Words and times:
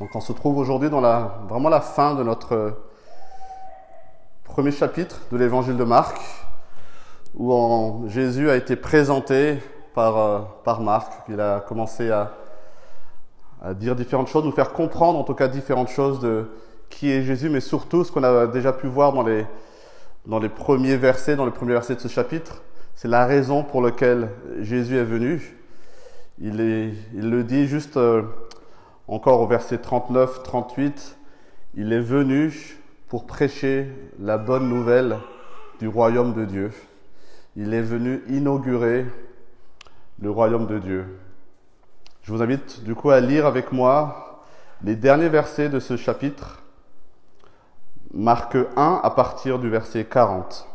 Donc 0.00 0.16
on 0.16 0.20
se 0.20 0.32
trouve 0.32 0.56
aujourd'hui 0.56 0.88
dans 0.88 1.02
la, 1.02 1.42
vraiment 1.46 1.68
la 1.68 1.82
fin 1.82 2.14
de 2.14 2.22
notre 2.22 2.72
premier 4.44 4.70
chapitre 4.70 5.20
de 5.30 5.36
l'évangile 5.36 5.76
de 5.76 5.84
Marc, 5.84 6.18
où 7.36 8.04
Jésus 8.08 8.48
a 8.48 8.56
été 8.56 8.76
présenté 8.76 9.58
par, 9.94 10.16
euh, 10.16 10.78
Marc. 10.80 11.12
Il 11.28 11.38
a 11.38 11.60
commencé 11.60 12.10
à, 12.10 12.32
dire 13.74 13.94
différentes 13.94 14.28
choses, 14.28 14.42
nous 14.42 14.52
faire 14.52 14.72
comprendre 14.72 15.18
en 15.18 15.22
tout 15.22 15.34
cas 15.34 15.48
différentes 15.48 15.90
choses 15.90 16.18
de 16.18 16.50
qui 16.88 17.12
est 17.12 17.22
Jésus, 17.22 17.50
mais 17.50 17.60
surtout 17.60 18.02
ce 18.02 18.10
qu'on 18.10 18.24
a 18.24 18.46
déjà 18.46 18.72
pu 18.72 18.86
voir 18.86 19.12
dans 19.12 19.22
les, 19.22 20.48
premiers 20.48 20.96
versets, 20.96 21.36
dans 21.36 21.44
les 21.44 21.52
premiers 21.52 21.74
versets 21.74 21.94
de 21.94 22.00
ce 22.00 22.08
chapitre, 22.08 22.62
c'est 22.94 23.08
la 23.08 23.26
raison 23.26 23.62
pour 23.64 23.82
laquelle 23.82 24.30
Jésus 24.60 24.96
est 24.96 25.04
venu. 25.04 25.58
Il 26.40 26.56
le 26.56 27.44
dit 27.44 27.66
juste 27.66 27.98
euh, 27.98 28.22
encore 29.10 29.40
au 29.40 29.46
verset 29.48 29.78
39, 29.78 30.44
38, 30.44 31.18
il 31.74 31.92
est 31.92 32.00
venu 32.00 32.78
pour 33.08 33.26
prêcher 33.26 33.90
la 34.20 34.38
bonne 34.38 34.68
nouvelle 34.68 35.18
du 35.80 35.88
royaume 35.88 36.32
de 36.32 36.44
Dieu. 36.44 36.70
Il 37.56 37.74
est 37.74 37.82
venu 37.82 38.22
inaugurer 38.28 39.04
le 40.20 40.30
royaume 40.30 40.68
de 40.68 40.78
Dieu. 40.78 41.18
Je 42.22 42.30
vous 42.30 42.40
invite 42.40 42.84
du 42.84 42.94
coup 42.94 43.10
à 43.10 43.18
lire 43.18 43.46
avec 43.46 43.72
moi 43.72 44.44
les 44.84 44.94
derniers 44.94 45.28
versets 45.28 45.68
de 45.68 45.80
ce 45.80 45.96
chapitre, 45.96 46.62
Marc 48.14 48.56
1 48.76 49.00
à 49.02 49.10
partir 49.10 49.58
du 49.58 49.68
verset 49.68 50.04
40 50.04 50.68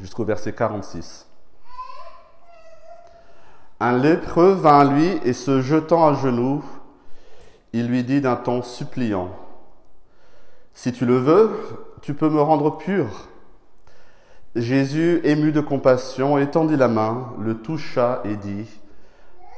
jusqu'au 0.00 0.24
verset 0.24 0.54
46. 0.54 1.28
Un 3.78 3.96
lépreux 3.96 4.54
vint 4.54 4.80
à 4.80 4.84
lui 4.84 5.20
et 5.24 5.32
se 5.32 5.60
jetant 5.60 6.08
à 6.08 6.14
genoux, 6.14 6.64
il 7.72 7.86
lui 7.86 8.04
dit 8.04 8.20
d'un 8.20 8.36
ton 8.36 8.62
suppliant, 8.62 9.30
Si 10.74 10.92
tu 10.92 11.06
le 11.06 11.16
veux, 11.16 11.50
tu 12.02 12.14
peux 12.14 12.28
me 12.28 12.40
rendre 12.40 12.76
pur. 12.76 13.28
Jésus, 14.54 15.20
ému 15.24 15.52
de 15.52 15.60
compassion, 15.60 16.36
étendit 16.36 16.76
la 16.76 16.88
main, 16.88 17.32
le 17.40 17.56
toucha 17.58 18.20
et 18.24 18.36
dit, 18.36 18.68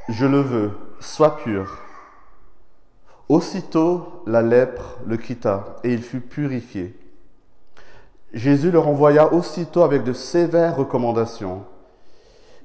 Je 0.09 0.27
le 0.27 0.41
veux, 0.41 0.71
sois 1.01 1.37
pur. 1.39 1.79
Aussitôt 3.29 4.23
la 4.27 4.43
lèpre 4.43 4.99
le 5.07 5.17
quitta 5.17 5.77
et 5.83 5.93
il 5.93 6.03
fut 6.03 6.21
purifié. 6.21 6.97
Jésus 8.33 8.71
le 8.71 8.79
renvoya 8.79 9.33
aussitôt 9.33 9.83
avec 9.83 10.05
de 10.05 10.13
sévères 10.13 10.77
recommandations. 10.77 11.65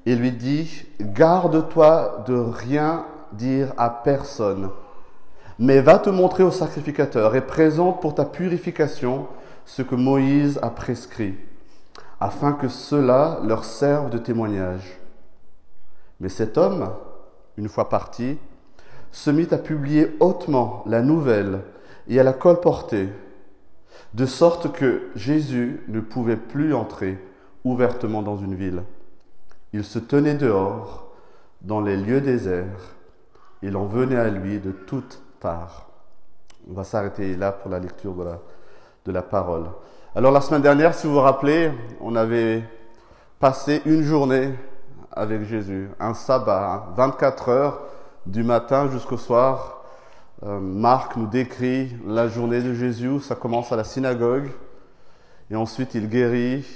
Il 0.06 0.18
lui 0.18 0.32
dit, 0.32 0.86
Garde-toi 1.00 2.24
de 2.28 2.34
rien 2.34 3.06
dire 3.32 3.72
à 3.76 3.90
personne 3.90 4.70
mais 5.60 5.82
va 5.82 5.98
te 5.98 6.08
montrer 6.08 6.42
au 6.42 6.50
sacrificateur 6.50 7.36
et 7.36 7.46
présente 7.46 8.00
pour 8.00 8.14
ta 8.14 8.24
purification 8.24 9.28
ce 9.66 9.82
que 9.82 9.94
Moïse 9.94 10.58
a 10.62 10.70
prescrit, 10.70 11.34
afin 12.18 12.54
que 12.54 12.66
cela 12.66 13.40
leur 13.44 13.64
serve 13.64 14.08
de 14.08 14.16
témoignage. 14.16 14.98
Mais 16.18 16.30
cet 16.30 16.56
homme, 16.56 16.90
une 17.58 17.68
fois 17.68 17.90
parti, 17.90 18.38
se 19.12 19.30
mit 19.30 19.48
à 19.50 19.58
publier 19.58 20.16
hautement 20.18 20.82
la 20.86 21.02
nouvelle 21.02 21.60
et 22.08 22.18
à 22.18 22.22
la 22.22 22.32
colporter, 22.32 23.10
de 24.14 24.24
sorte 24.24 24.72
que 24.72 25.10
Jésus 25.14 25.82
ne 25.88 26.00
pouvait 26.00 26.38
plus 26.38 26.72
entrer 26.72 27.18
ouvertement 27.64 28.22
dans 28.22 28.38
une 28.38 28.54
ville. 28.54 28.82
Il 29.74 29.84
se 29.84 29.98
tenait 29.98 30.34
dehors, 30.34 31.12
dans 31.60 31.82
les 31.82 31.98
lieux 31.98 32.22
déserts, 32.22 32.96
il 33.60 33.76
en 33.76 33.84
venait 33.84 34.16
à 34.16 34.30
lui 34.30 34.58
de 34.58 34.72
toutes 34.72 35.20
on 35.44 36.72
va 36.74 36.84
s'arrêter 36.84 37.36
là 37.36 37.52
pour 37.52 37.70
la 37.70 37.78
lecture 37.78 38.14
de 38.14 39.12
la, 39.12 39.22
parole. 39.22 39.66
Alors 40.14 40.32
la 40.32 40.40
semaine 40.40 40.62
dernière, 40.62 40.94
si 40.94 41.06
vous 41.06 41.14
vous 41.14 41.20
rappelez, 41.20 41.72
on 42.00 42.14
avait 42.16 42.62
passé 43.38 43.80
une 43.86 44.02
journée 44.02 44.54
avec 45.12 45.44
Jésus, 45.44 45.88
un 45.98 46.14
sabbat, 46.14 46.88
24 46.94 47.48
hein, 47.48 47.52
heures 47.52 47.80
du 48.26 48.42
matin 48.42 48.88
jusqu'au 48.90 49.16
soir. 49.16 49.82
Euh, 50.42 50.58
Marc 50.58 51.16
nous 51.16 51.26
décrit 51.26 51.96
la 52.06 52.28
journée 52.28 52.62
de 52.62 52.74
Jésus, 52.74 53.20
ça 53.20 53.34
commence 53.34 53.72
à 53.72 53.76
la 53.76 53.84
synagogue, 53.84 54.50
et 55.50 55.56
ensuite 55.56 55.94
il 55.94 56.08
guérit, 56.08 56.66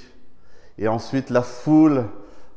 et 0.78 0.88
ensuite 0.88 1.30
la 1.30 1.42
foule 1.42 2.04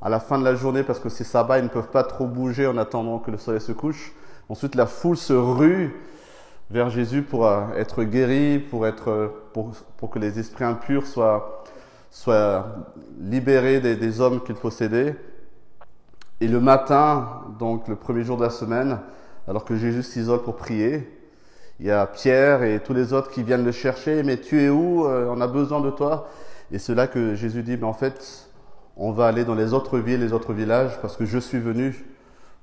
à 0.01 0.09
la 0.09 0.19
fin 0.19 0.37
de 0.39 0.43
la 0.43 0.55
journée, 0.55 0.83
parce 0.83 0.99
que 0.99 1.09
ces 1.09 1.23
sabbats, 1.23 1.59
ils 1.59 1.65
ne 1.65 1.69
peuvent 1.69 1.91
pas 1.91 2.03
trop 2.03 2.27
bouger 2.27 2.67
en 2.67 2.77
attendant 2.77 3.19
que 3.19 3.31
le 3.31 3.37
soleil 3.37 3.61
se 3.61 3.71
couche. 3.71 4.13
Ensuite, 4.49 4.75
la 4.75 4.85
foule 4.85 5.17
se 5.17 5.33
rue 5.33 5.93
vers 6.69 6.89
Jésus 6.89 7.21
pour 7.21 7.45
euh, 7.45 7.61
être 7.75 8.03
guéri, 8.03 8.59
pour, 8.59 8.87
être, 8.87 9.09
euh, 9.09 9.27
pour, 9.53 9.71
pour 9.97 10.09
que 10.09 10.19
les 10.19 10.39
esprits 10.39 10.63
impurs 10.63 11.05
soient, 11.05 11.63
soient 12.11 12.67
libérés 13.19 13.79
des, 13.79 13.95
des 13.95 14.21
hommes 14.21 14.41
qu'ils 14.43 14.55
possédaient. 14.55 15.15
Et 16.39 16.47
le 16.47 16.59
matin, 16.59 17.41
donc 17.59 17.87
le 17.87 17.95
premier 17.95 18.23
jour 18.23 18.37
de 18.37 18.43
la 18.43 18.49
semaine, 18.49 18.99
alors 19.47 19.65
que 19.65 19.75
Jésus 19.75 20.03
s'isole 20.03 20.43
pour 20.43 20.55
prier, 20.55 21.11
il 21.79 21.85
y 21.85 21.91
a 21.91 22.05
Pierre 22.07 22.63
et 22.63 22.79
tous 22.79 22.93
les 22.93 23.13
autres 23.13 23.29
qui 23.29 23.43
viennent 23.43 23.65
le 23.65 23.71
chercher, 23.71 24.23
mais 24.23 24.37
tu 24.37 24.61
es 24.61 24.69
où? 24.69 25.05
Euh, 25.05 25.27
On 25.29 25.41
a 25.41 25.47
besoin 25.47 25.79
de 25.81 25.89
toi. 25.91 26.27
Et 26.71 26.79
c'est 26.79 26.95
là 26.95 27.07
que 27.07 27.35
Jésus 27.35 27.63
dit, 27.63 27.77
mais 27.77 27.85
en 27.85 27.93
fait, 27.93 28.49
on 28.97 29.11
va 29.11 29.27
aller 29.27 29.45
dans 29.45 29.55
les 29.55 29.73
autres 29.73 29.99
villes, 29.99 30.19
les 30.19 30.33
autres 30.33 30.53
villages, 30.53 30.99
parce 31.01 31.15
que 31.15 31.25
je 31.25 31.37
suis 31.37 31.59
venu 31.59 32.05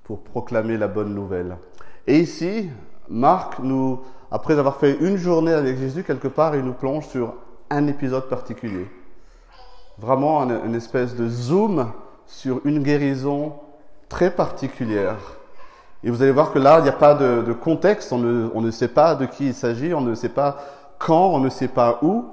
pour 0.04 0.22
proclamer 0.22 0.76
la 0.76 0.86
bonne 0.86 1.14
nouvelle. 1.14 1.56
Et 2.06 2.18
ici, 2.18 2.68
Marc, 3.08 3.58
nous, 3.58 4.00
après 4.30 4.58
avoir 4.58 4.76
fait 4.76 4.98
une 5.00 5.16
journée 5.16 5.52
avec 5.52 5.78
Jésus, 5.78 6.04
quelque 6.04 6.28
part, 6.28 6.54
il 6.54 6.62
nous 6.62 6.74
plonge 6.74 7.06
sur 7.08 7.34
un 7.70 7.86
épisode 7.86 8.28
particulier. 8.28 8.86
Vraiment 9.98 10.42
une, 10.42 10.74
espèce 10.74 11.16
de 11.16 11.28
zoom 11.28 11.90
sur 12.26 12.60
une 12.64 12.82
guérison 12.82 13.54
très 14.08 14.30
particulière. 14.30 15.16
Et 16.02 16.10
vous 16.10 16.20
allez 16.20 16.32
voir 16.32 16.52
que 16.52 16.58
là, 16.58 16.80
il 16.80 16.82
n'y 16.82 16.88
a 16.88 16.92
pas 16.92 17.14
de, 17.14 17.52
contexte, 17.52 18.12
on 18.12 18.18
ne, 18.18 18.48
on 18.54 18.60
ne, 18.60 18.70
sait 18.70 18.88
pas 18.88 19.14
de 19.14 19.24
qui 19.24 19.46
il 19.46 19.54
s'agit, 19.54 19.94
on 19.94 20.02
ne 20.02 20.14
sait 20.14 20.28
pas 20.28 20.58
quand, 20.98 21.28
on 21.28 21.40
ne 21.40 21.48
sait 21.48 21.68
pas 21.68 21.98
où, 22.02 22.26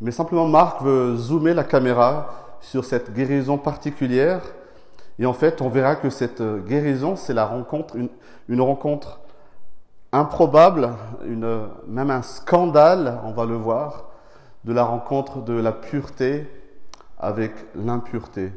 mais 0.00 0.10
simplement 0.10 0.48
Marc 0.48 0.82
veut 0.82 1.16
zoomer 1.16 1.54
la 1.54 1.64
caméra 1.64 2.56
sur 2.60 2.84
cette 2.84 3.12
guérison 3.12 3.58
particulière 3.58 4.40
et 5.18 5.26
en 5.26 5.32
fait, 5.32 5.60
on 5.60 5.68
verra 5.68 5.96
que 5.96 6.10
cette 6.10 6.40
euh, 6.40 6.58
guérison, 6.58 7.16
c'est 7.16 7.34
la 7.34 7.44
rencontre, 7.44 7.94
une, 8.48 8.60
rencontre 8.60 9.20
improbable, 10.12 10.90
une, 11.24 11.68
même 11.86 12.10
un 12.10 12.22
scandale, 12.22 13.20
on 13.24 13.32
va 13.32 13.44
le 13.44 13.54
voir, 13.54 14.10
de 14.64 14.72
la 14.72 14.84
rencontre 14.84 15.42
de 15.42 15.54
la 15.54 15.72
pureté 15.72 16.48
avec 17.18 17.52
l'impureté. 17.76 18.52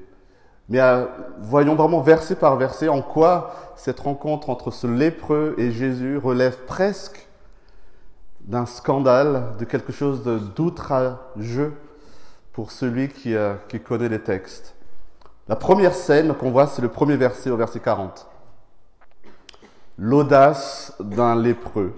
Mais 0.70 0.80
euh, 0.82 1.06
voyons 1.40 1.76
vraiment 1.76 2.02
verset 2.02 2.36
par 2.36 2.58
verset 2.58 2.90
en 2.90 3.02
quoi 3.02 3.54
cette 3.76 4.00
rencontre 4.00 4.50
entre 4.50 4.72
ce 4.72 4.88
lépreux 4.88 5.56
et 5.58 5.72
Jésus 5.72 6.18
relève 6.18 6.66
presque 6.66 7.28
d'un 8.42 8.66
scandale, 8.66 9.44
de 9.60 9.66
quelque 9.66 9.92
chose 9.92 10.24
d'outrageux 10.56 11.74
pour 12.54 12.72
celui 12.72 13.10
euh, 13.28 13.56
qui 13.68 13.80
connaît 13.80 14.10
les 14.10 14.22
textes. 14.22 14.77
La 15.50 15.56
première 15.56 15.94
scène 15.94 16.34
qu'on 16.34 16.52
voit, 16.52 16.68
c'est 16.68 16.82
le 16.82 16.90
premier 16.90 17.16
verset 17.16 17.50
au 17.50 17.56
verset 17.56 17.80
40. 17.80 18.28
L'audace 19.98 20.94
d'un 21.00 21.42
lépreux. 21.42 21.94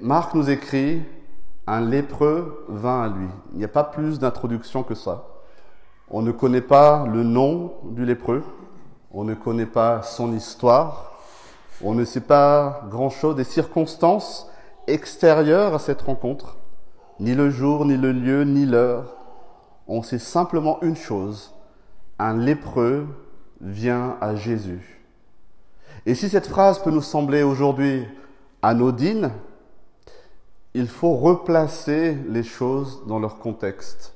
Marc 0.00 0.34
nous 0.34 0.48
écrit, 0.48 1.02
un 1.66 1.80
lépreux 1.80 2.64
vint 2.68 3.02
à 3.02 3.08
lui. 3.08 3.26
Il 3.50 3.58
n'y 3.58 3.64
a 3.64 3.68
pas 3.68 3.82
plus 3.82 4.20
d'introduction 4.20 4.84
que 4.84 4.94
ça. 4.94 5.24
On 6.08 6.22
ne 6.22 6.30
connaît 6.30 6.60
pas 6.60 7.04
le 7.08 7.24
nom 7.24 7.74
du 7.82 8.04
lépreux, 8.04 8.44
on 9.10 9.24
ne 9.24 9.34
connaît 9.34 9.66
pas 9.66 10.02
son 10.02 10.32
histoire, 10.32 11.14
on 11.82 11.94
ne 11.94 12.04
sait 12.04 12.20
pas 12.20 12.82
grand-chose 12.90 13.34
des 13.34 13.44
circonstances 13.44 14.48
extérieures 14.86 15.74
à 15.74 15.78
cette 15.80 16.02
rencontre, 16.02 16.58
ni 17.18 17.34
le 17.34 17.50
jour, 17.50 17.86
ni 17.86 17.96
le 17.96 18.12
lieu, 18.12 18.44
ni 18.44 18.66
l'heure 18.66 19.16
on 19.92 20.02
sait 20.02 20.18
simplement 20.18 20.80
une 20.80 20.96
chose, 20.96 21.52
un 22.18 22.34
lépreux 22.38 23.06
vient 23.60 24.16
à 24.22 24.34
Jésus. 24.34 25.02
Et 26.06 26.14
si 26.14 26.30
cette 26.30 26.46
phrase 26.46 26.78
peut 26.82 26.90
nous 26.90 27.02
sembler 27.02 27.42
aujourd'hui 27.42 28.06
anodine, 28.62 29.32
il 30.72 30.88
faut 30.88 31.12
replacer 31.12 32.16
les 32.26 32.42
choses 32.42 33.02
dans 33.06 33.18
leur 33.18 33.38
contexte 33.38 34.14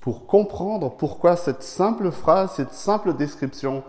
pour 0.00 0.26
comprendre 0.26 0.96
pourquoi 0.96 1.36
cette 1.36 1.62
simple 1.62 2.10
phrase, 2.10 2.52
cette 2.52 2.72
simple 2.72 3.14
description, 3.14 3.84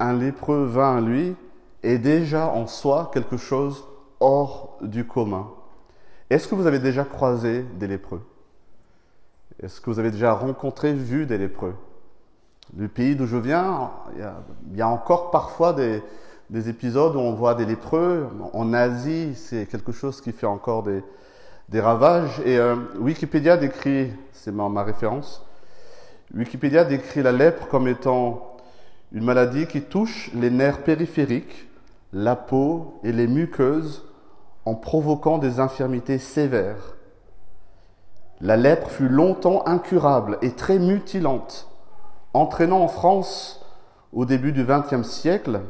un 0.00 0.14
lépreux 0.14 0.64
vint 0.64 0.96
à 0.96 1.00
lui, 1.00 1.36
est 1.84 1.98
déjà 1.98 2.48
en 2.48 2.66
soi 2.66 3.12
quelque 3.14 3.36
chose 3.36 3.84
hors 4.18 4.76
du 4.80 5.06
commun. 5.06 5.48
Est-ce 6.30 6.48
que 6.48 6.56
vous 6.56 6.66
avez 6.66 6.80
déjà 6.80 7.04
croisé 7.04 7.64
des 7.78 7.86
lépreux? 7.86 8.22
Est-ce 9.62 9.80
que 9.80 9.90
vous 9.90 9.98
avez 9.98 10.10
déjà 10.10 10.32
rencontré, 10.32 10.92
vu 10.92 11.26
des 11.26 11.38
lépreux? 11.38 11.74
Du 12.72 12.88
pays 12.88 13.16
d'où 13.16 13.26
je 13.26 13.36
viens, 13.36 13.90
il 14.72 14.76
y, 14.76 14.82
a, 14.82 14.88
encore 14.88 15.30
parfois 15.30 15.72
des, 15.72 16.02
des 16.50 16.68
épisodes 16.68 17.16
où 17.16 17.18
on 17.18 17.34
voit 17.34 17.54
des 17.54 17.66
lépreux. 17.66 18.28
En 18.52 18.72
Asie, 18.72 19.34
c'est 19.34 19.66
quelque 19.66 19.92
chose 19.92 20.20
qui 20.20 20.32
fait 20.32 20.46
encore 20.46 20.84
des, 20.84 21.02
des 21.68 21.80
ravages. 21.80 22.40
Et 22.44 22.58
euh, 22.58 22.76
Wikipédia 22.98 23.56
décrit, 23.56 24.12
c'est 24.32 24.52
ma, 24.52 24.68
ma 24.68 24.82
référence, 24.82 25.44
Wikipédia 26.34 26.84
décrit 26.84 27.22
la 27.22 27.32
lèpre 27.32 27.66
comme 27.68 27.88
étant 27.88 28.56
une 29.12 29.24
maladie 29.24 29.66
qui 29.66 29.82
touche 29.82 30.30
les 30.34 30.50
nerfs 30.50 30.84
périphériques, 30.84 31.68
la 32.12 32.36
peau 32.36 33.00
et 33.02 33.12
les 33.12 33.26
muqueuses 33.26 34.04
en 34.64 34.76
provoquant 34.76 35.38
des 35.38 35.58
infirmités 35.58 36.18
sévères. 36.18 36.96
La 38.40 38.56
lèpre 38.56 38.88
fut 38.88 39.08
longtemps 39.08 39.62
incurable 39.66 40.38
et 40.40 40.52
très 40.52 40.78
mutilante, 40.78 41.68
entraînant 42.32 42.80
en 42.80 42.88
France, 42.88 43.64
au 44.12 44.24
début 44.24 44.52
du 44.52 44.64
XXe 44.64 45.06
siècle, 45.06 45.60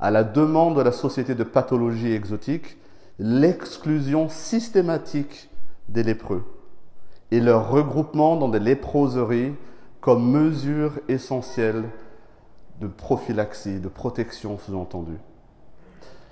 à 0.00 0.10
la 0.10 0.22
demande 0.22 0.76
de 0.76 0.82
la 0.82 0.92
Société 0.92 1.34
de 1.34 1.42
pathologie 1.42 2.12
exotique, 2.12 2.78
l'exclusion 3.18 4.28
systématique 4.28 5.50
des 5.88 6.02
lépreux 6.02 6.44
et 7.32 7.40
leur 7.40 7.70
regroupement 7.70 8.36
dans 8.36 8.48
des 8.48 8.60
léproseries 8.60 9.54
comme 10.00 10.30
mesure 10.30 10.92
essentielle 11.08 11.84
de 12.80 12.86
prophylaxie, 12.86 13.80
de 13.80 13.88
protection 13.88 14.56
sous-entendu. 14.58 15.18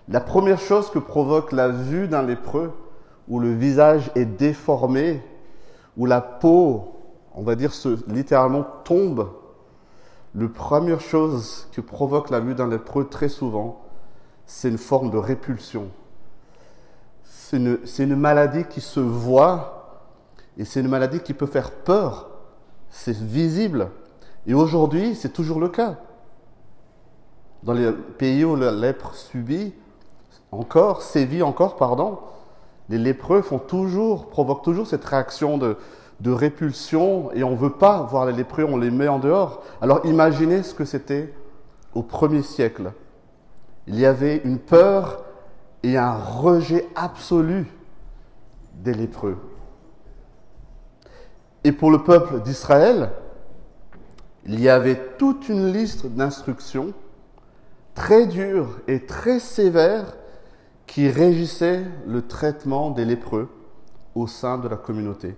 La 0.09 0.21
première 0.21 0.61
chose 0.61 0.91
que 0.91 0.99
provoque 0.99 1.53
la 1.53 1.69
vue 1.69 2.09
d'un 2.09 2.23
lépreux, 2.23 2.73
où 3.29 3.41
le 3.41 3.53
visage 3.53 4.11
est 4.15 4.25
déformé, 4.25 5.21
où 5.99 6.07
la 6.07 6.21
peau, 6.21 6.95
on 7.35 7.43
va 7.43 7.57
dire, 7.57 7.75
se, 7.75 7.99
littéralement 8.11 8.65
tombe, 8.85 9.29
la 10.35 10.49
première 10.49 11.01
chose 11.01 11.67
que 11.73 11.81
provoque 11.81 12.31
la 12.31 12.41
vue 12.41 12.55
d'un 12.55 12.69
lépreux 12.69 13.09
très 13.09 13.29
souvent, 13.29 13.83
c'est 14.47 14.69
une 14.69 14.79
forme 14.79 15.11
de 15.11 15.19
répulsion. 15.19 15.89
C'est 17.25 17.57
une, 17.57 18.17
maladie 18.17 18.65
qui 18.65 18.83
se 18.83 19.01
voit 19.01 20.05
et 20.59 20.67
c'est 20.67 20.81
une 20.81 20.89
maladie 20.89 21.21
qui 21.21 21.33
peut 21.33 21.47
faire 21.47 21.71
peur. 21.71 22.29
C'est 22.91 23.17
visible. 23.17 23.91
Et 24.47 24.53
aujourd'hui, 24.53 25.15
c'est 25.15 25.33
toujours 25.33 25.59
le 25.59 25.71
cas. 25.71 25.99
Dans 27.63 27.73
les 27.73 27.91
pays 27.93 28.45
où 28.45 28.55
la 28.55 28.71
lèpre 28.71 29.15
subit, 29.15 29.73
encore, 30.53 31.03
sévit 31.03 31.43
encore, 31.43 31.77
pardon, 31.77 32.19
les 32.89 32.99
lépreux 32.99 33.43
font 33.43 33.59
toujours, 33.59 34.29
provoquent 34.29 34.65
toujours 34.65 34.87
cette 34.87 35.05
réaction 35.05 35.59
de, 35.59 35.77
de 36.21 36.31
répulsion 36.31 37.31
et 37.33 37.45
on 37.45 37.53
ne 37.53 37.57
veut 37.57 37.75
pas 37.75 38.03
voir 38.03 38.27
les 38.27 38.33
lépreux, 38.33 38.65
on 38.65 38.77
les 38.77 38.91
met 38.91 39.09
en 39.09 39.19
dehors. 39.19 39.63
Alors 39.81 40.05
imaginez 40.05 40.63
ce 40.63 40.75
que 40.75 40.85
c'était 40.85 41.33
au 41.95 42.03
premier 42.03 42.43
siècle. 42.43 42.93
Il 43.87 43.99
y 43.99 44.07
avait 44.07 44.39
une 44.45 44.59
peur 44.59 45.25
et 45.83 45.97
un 45.97 46.15
rejet 46.15 46.87
absolu 46.95 47.67
des 48.75 48.95
lépreux. 48.95 49.37
Et 51.65 51.73
pour 51.73 51.91
le 51.91 52.03
peuple 52.03 52.41
d'Israël, 52.41 53.11
il 54.47 54.61
y 54.61 54.69
avait 54.69 55.01
toute 55.19 55.49
une 55.49 55.73
liste 55.73 56.07
d'instructions 56.07 56.93
très 57.95 58.27
dures 58.27 58.79
et 58.87 59.05
très 59.05 59.41
sévères 59.41 60.17
qui 60.89 61.09
régissait 61.11 61.85
le 62.07 62.27
traitement 62.27 62.91
des 62.91 63.05
lépreux 63.05 63.49
au 64.15 64.27
sein 64.27 64.59
de 64.59 64.67
la 64.67 64.77
communauté. 64.77 65.37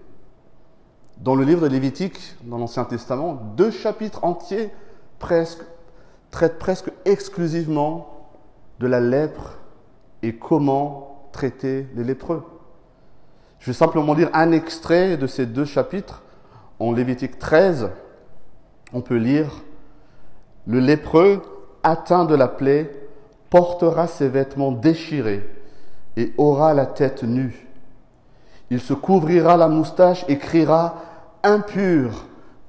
Dans 1.18 1.34
le 1.34 1.44
livre 1.44 1.60
de 1.60 1.66
Lévitique, 1.66 2.36
dans 2.44 2.56
l'Ancien 2.56 2.84
Testament, 2.84 3.34
deux 3.56 3.70
chapitres 3.70 4.24
entiers 4.24 4.70
traitent 5.18 6.58
presque 6.58 6.90
exclusivement 7.04 8.30
de 8.78 8.86
la 8.86 9.00
lèpre 9.00 9.58
et 10.22 10.36
comment 10.36 11.28
traiter 11.32 11.86
les 11.94 12.04
lépreux. 12.04 12.42
Je 13.58 13.66
vais 13.66 13.76
simplement 13.76 14.14
lire 14.14 14.30
un 14.32 14.52
extrait 14.52 15.16
de 15.18 15.26
ces 15.26 15.44
deux 15.46 15.66
chapitres. 15.66 16.22
En 16.78 16.92
Lévitique 16.92 17.38
13, 17.38 17.90
on 18.92 19.02
peut 19.02 19.16
lire 19.16 19.50
Le 20.66 20.78
lépreux 20.78 21.42
atteint 21.82 22.24
de 22.24 22.34
la 22.34 22.48
plaie 22.48 22.99
portera 23.50 24.06
ses 24.06 24.28
vêtements 24.28 24.72
déchirés 24.72 25.48
et 26.16 26.32
aura 26.38 26.72
la 26.72 26.86
tête 26.86 27.24
nue. 27.24 27.66
Il 28.70 28.80
se 28.80 28.94
couvrira 28.94 29.56
la 29.56 29.68
moustache 29.68 30.24
et 30.28 30.38
criera 30.38 30.94
impur, 31.42 32.26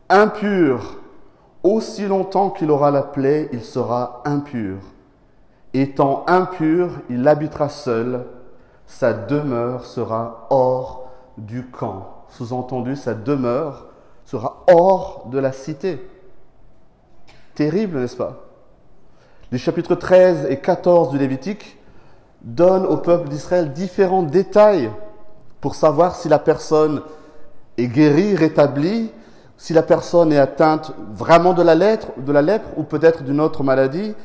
impur. 0.09 0.97
Aussi 1.63 2.07
longtemps 2.07 2.49
qu'il 2.49 2.71
aura 2.71 2.89
la 2.89 3.03
plaie, 3.03 3.47
il 3.53 3.61
sera 3.61 4.23
impur. 4.25 4.77
Étant 5.75 6.25
impur, 6.27 6.89
il 7.09 7.27
habitera 7.27 7.69
seul, 7.69 8.25
sa 8.87 9.13
demeure 9.13 9.85
sera 9.85 10.47
hors 10.49 11.11
du 11.37 11.67
camp. 11.67 12.25
Sous-entendu, 12.29 12.95
sa 12.95 13.13
demeure 13.13 13.87
sera 14.25 14.63
hors 14.67 15.27
de 15.29 15.37
la 15.37 15.51
cité. 15.51 16.05
Terrible, 17.53 17.99
n'est-ce 17.99 18.17
pas? 18.17 18.50
Les 19.51 19.57
chapitres 19.57 19.95
13 19.95 20.47
et 20.49 20.57
14 20.57 21.09
du 21.09 21.17
Lévitique 21.17 21.77
donnent 22.41 22.85
au 22.85 22.97
peuple 22.97 23.27
d'Israël 23.27 23.73
différents 23.73 24.23
détails 24.23 24.89
pour 25.59 25.75
savoir 25.75 26.15
si 26.15 26.29
la 26.29 26.39
personne 26.39 27.01
est 27.77 27.87
guérie, 27.87 28.35
rétablie, 28.35 29.11
si 29.57 29.73
la 29.73 29.83
personne 29.83 30.31
est 30.31 30.37
atteinte 30.37 30.93
vraiment 31.13 31.53
de 31.53 31.61
la, 31.61 31.75
lettre, 31.75 32.07
de 32.17 32.31
la 32.31 32.41
lèpre 32.41 32.69
ou 32.77 32.83
peut-être 32.83 33.23
d'une 33.23 33.41
autre 33.41 33.63
maladie, 33.63 34.15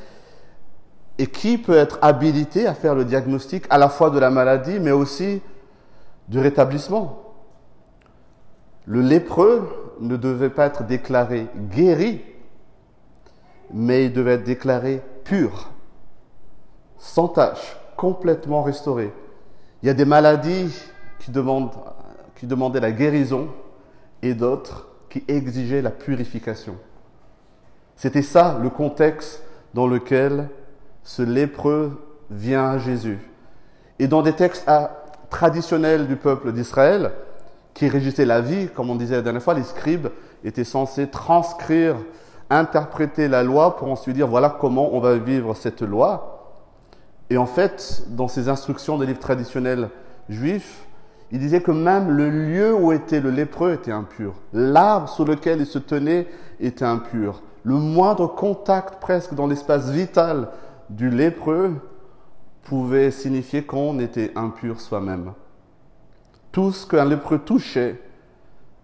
et 1.18 1.26
qui 1.26 1.58
peut 1.58 1.76
être 1.76 1.98
habilité 2.02 2.66
à 2.66 2.74
faire 2.74 2.94
le 2.94 3.04
diagnostic 3.04 3.64
à 3.68 3.78
la 3.78 3.88
fois 3.88 4.10
de 4.10 4.18
la 4.18 4.30
maladie, 4.30 4.78
mais 4.78 4.92
aussi 4.92 5.42
du 6.28 6.38
rétablissement. 6.38 7.22
Le 8.86 9.00
lépreux 9.00 9.96
ne 10.00 10.16
devait 10.16 10.50
pas 10.50 10.66
être 10.66 10.84
déclaré 10.84 11.48
guéri, 11.70 12.22
mais 13.72 14.04
il 14.04 14.12
devait 14.12 14.34
être 14.34 14.44
déclaré 14.44 15.02
pur, 15.28 15.70
sans 16.98 17.28
tache, 17.28 17.76
complètement 17.96 18.62
restauré. 18.62 19.12
Il 19.82 19.86
y 19.86 19.90
a 19.90 19.94
des 19.94 20.04
maladies 20.04 20.74
qui, 21.18 21.30
qui 22.36 22.46
demandaient 22.46 22.80
la 22.80 22.92
guérison 22.92 23.48
et 24.22 24.34
d'autres 24.34 24.88
qui 25.08 25.24
exigeaient 25.28 25.82
la 25.82 25.90
purification. 25.90 26.76
C'était 27.96 28.22
ça 28.22 28.58
le 28.62 28.70
contexte 28.70 29.42
dans 29.74 29.86
lequel 29.86 30.48
ce 31.02 31.22
lépreux 31.22 32.02
vient 32.30 32.70
à 32.70 32.78
Jésus. 32.78 33.18
Et 33.98 34.08
dans 34.08 34.22
des 34.22 34.34
textes 34.34 34.68
traditionnels 35.30 36.06
du 36.06 36.16
peuple 36.16 36.52
d'Israël, 36.52 37.12
qui 37.72 37.88
régissaient 37.88 38.24
la 38.24 38.40
vie, 38.40 38.68
comme 38.68 38.90
on 38.90 38.96
disait 38.96 39.16
la 39.16 39.22
dernière 39.22 39.42
fois, 39.42 39.54
les 39.54 39.62
scribes 39.62 40.08
étaient 40.44 40.64
censés 40.64 41.08
transcrire 41.08 41.96
interpréter 42.50 43.28
la 43.28 43.42
loi 43.42 43.76
pour 43.76 43.90
ensuite 43.90 44.14
dire 44.14 44.28
voilà 44.28 44.56
comment 44.60 44.94
on 44.94 45.00
va 45.00 45.16
vivre 45.16 45.54
cette 45.54 45.82
loi. 45.82 46.54
Et 47.30 47.38
en 47.38 47.46
fait, 47.46 48.04
dans 48.08 48.28
ces 48.28 48.48
instructions 48.48 48.98
des 48.98 49.06
livres 49.06 49.18
traditionnels 49.18 49.90
juifs, 50.28 50.86
il 51.32 51.40
disait 51.40 51.60
que 51.60 51.72
même 51.72 52.10
le 52.10 52.30
lieu 52.30 52.74
où 52.74 52.92
était 52.92 53.20
le 53.20 53.30
lépreux 53.30 53.72
était 53.72 53.90
impur. 53.90 54.34
L'arbre 54.52 55.08
sur 55.08 55.24
lequel 55.24 55.60
il 55.60 55.66
se 55.66 55.78
tenait 55.78 56.28
était 56.60 56.84
impur. 56.84 57.42
Le 57.64 57.74
moindre 57.74 58.28
contact 58.28 59.00
presque 59.00 59.34
dans 59.34 59.48
l'espace 59.48 59.90
vital 59.90 60.50
du 60.88 61.10
lépreux 61.10 61.74
pouvait 62.62 63.10
signifier 63.10 63.64
qu'on 63.64 63.98
était 63.98 64.30
impur 64.36 64.80
soi-même. 64.80 65.32
Tout 66.52 66.70
ce 66.70 66.86
qu'un 66.86 67.04
lépreux 67.04 67.38
touchait 67.38 68.00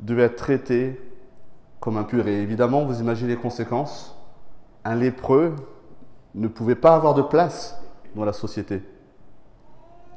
devait 0.00 0.24
être 0.24 0.36
traité 0.36 1.00
comme 1.82 1.96
impur. 1.96 2.28
Et 2.28 2.40
évidemment, 2.40 2.84
vous 2.84 3.00
imaginez 3.00 3.34
les 3.34 3.40
conséquences. 3.40 4.16
Un 4.84 4.94
lépreux 4.94 5.56
ne 6.32 6.46
pouvait 6.46 6.76
pas 6.76 6.94
avoir 6.94 7.12
de 7.12 7.22
place 7.22 7.76
dans 8.14 8.24
la 8.24 8.32
société. 8.32 8.82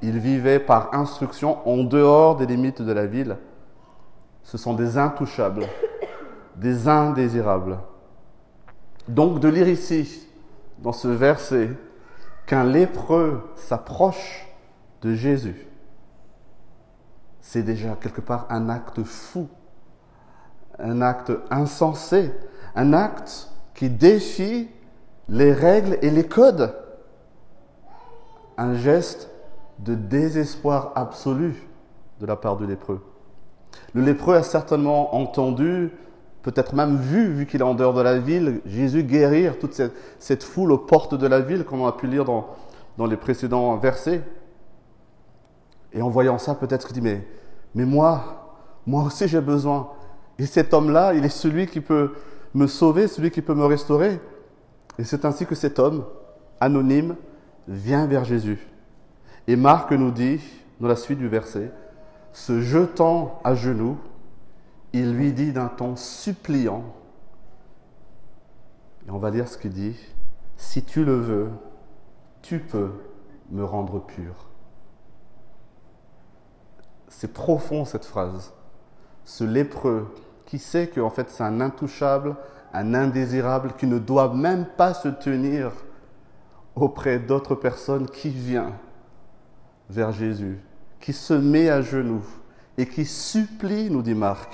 Il 0.04 0.20
vivait 0.20 0.60
par 0.60 0.94
instruction 0.94 1.68
en 1.68 1.84
dehors 1.84 2.38
des 2.38 2.46
limites 2.46 2.84
de 2.84 2.92
la 2.92 3.08
ville. 3.08 3.38
Ce 4.44 4.60
sont 4.60 4.76
des 4.76 5.00
intouchables, 5.00 5.66
des 6.56 6.88
indésirables. 6.88 7.80
Donc 9.08 9.40
de 9.40 9.48
lire 9.48 9.68
ici, 9.68 10.28
dans 10.78 10.92
ce 10.92 11.08
verset, 11.08 11.72
qu'un 12.46 12.64
lépreux 12.64 13.42
s'approche 13.56 14.48
de 15.02 15.16
Jésus, 15.16 15.66
c'est 17.42 17.64
déjà 17.64 17.98
quelque 18.00 18.22
part 18.22 18.46
un 18.52 18.70
acte 18.70 19.02
fou 19.04 19.50
un 20.80 21.02
acte 21.02 21.32
insensé, 21.50 22.32
un 22.76 22.94
acte 22.94 23.50
qui 23.74 23.90
défie 23.90 24.70
les 25.30 25.54
règles 25.54 25.98
et 26.02 26.10
les 26.10 26.26
codes, 26.26 26.76
un 28.58 28.76
geste 28.76 29.30
de 29.80 29.96
désespoir 29.96 30.92
absolu 30.96 31.56
de 32.20 32.26
la 32.26 32.36
part 32.36 32.58
du 32.58 32.66
lépreux. 32.66 33.02
Le 33.94 34.02
lépreux 34.02 34.36
a 34.36 34.44
certainement 34.44 35.16
entendu, 35.16 35.92
peut-être 36.44 36.74
même 36.76 36.98
vu, 36.98 37.28
vu 37.34 37.46
qu'il 37.46 37.62
est 37.62 37.66
en 37.66 37.76
dehors 37.76 37.94
de 37.94 38.02
la 38.02 38.18
ville, 38.20 38.62
Jésus 38.66 39.04
guérir 39.04 39.60
toute 39.60 39.74
cette, 40.20 40.44
foule 40.44 40.72
aux 40.72 40.78
portes 40.78 41.16
de 41.16 41.28
la 41.28 41.42
ville, 41.42 41.66
comme 41.66 41.82
on 41.82 41.88
a 41.88 41.92
pu 41.92 42.08
lire 42.08 42.26
dans, 42.26 42.48
dans 42.98 43.06
les 43.06 43.18
précédents 43.18 43.76
versets. 43.78 44.22
Et 45.92 46.02
en 46.02 46.10
voyant 46.10 46.38
ça, 46.38 46.56
peut-être 46.56 46.88
il 46.92 46.94
dit, 46.94 47.02
mais, 47.02 47.26
mais 47.74 47.86
moi, 47.86 48.54
moi 48.86 49.04
aussi 49.04 49.28
j'ai 49.28 49.42
besoin. 49.42 49.90
Et 50.38 50.46
cet 50.46 50.74
homme-là, 50.74 51.14
il 51.14 51.24
est 51.24 51.30
celui 51.30 51.68
qui 51.68 51.82
peut 51.82 52.14
me 52.54 52.68
sauver, 52.68 53.08
celui 53.08 53.32
qui 53.32 53.42
peut 53.42 53.54
me 53.54 53.66
restaurer. 53.66 54.20
Et 54.98 55.04
c'est 55.04 55.26
ainsi 55.26 55.46
que 55.46 55.56
cet 55.56 55.80
homme, 55.80 56.06
anonyme, 56.60 57.16
vient 57.68 58.06
vers 58.06 58.26
Jésus. 58.26 58.60
Et 59.48 59.56
Marc 59.56 59.92
nous 59.92 60.12
dit, 60.12 60.42
dans 60.80 60.88
la 60.88 60.96
suite 60.96 61.20
du 61.20 61.28
verset, 61.28 61.72
se 62.34 62.62
jetant 62.62 63.40
à 63.44 63.56
genoux, 63.56 63.98
il 64.94 65.14
lui 65.14 65.34
dit 65.34 65.52
d'un 65.52 65.68
ton 65.68 65.96
suppliant, 65.96 66.84
et 69.08 69.12
on 69.12 69.18
va 69.18 69.30
lire 69.30 69.48
ce 69.48 69.58
qu'il 69.58 69.72
dit, 69.72 69.96
si 70.58 70.84
tu 70.84 71.06
le 71.06 71.16
veux, 71.16 71.50
tu 72.42 72.60
peux 72.60 72.92
me 73.52 73.64
rendre 73.64 74.00
pur. 74.00 74.34
C'est 77.08 77.34
profond 77.34 77.86
cette 77.86 78.06
phrase. 78.06 78.54
Ce 79.24 79.44
lépreux 79.44 80.14
qui 80.46 80.60
sait 80.60 80.88
qu'en 80.88 81.10
fait 81.10 81.30
c'est 81.30 81.44
un 81.44 81.62
intouchable, 81.62 82.36
un 82.74 82.94
indésirable, 82.94 83.74
qui 83.78 83.88
ne 83.88 84.00
doit 84.00 84.34
même 84.34 84.66
pas 84.66 84.94
se 84.94 85.08
tenir 85.08 85.72
auprès 86.76 87.20
d'autres 87.20 87.56
personnes, 87.56 88.08
qui 88.08 88.30
vient 88.30 88.74
vers 89.90 90.12
Jésus, 90.12 90.60
qui 91.00 91.14
se 91.14 91.34
met 91.34 91.70
à 91.70 91.82
genoux 91.82 92.26
et 92.78 92.86
qui 92.86 93.06
supplie, 93.06 93.90
nous 93.90 94.02
dit 94.02 94.16
Marc, 94.16 94.52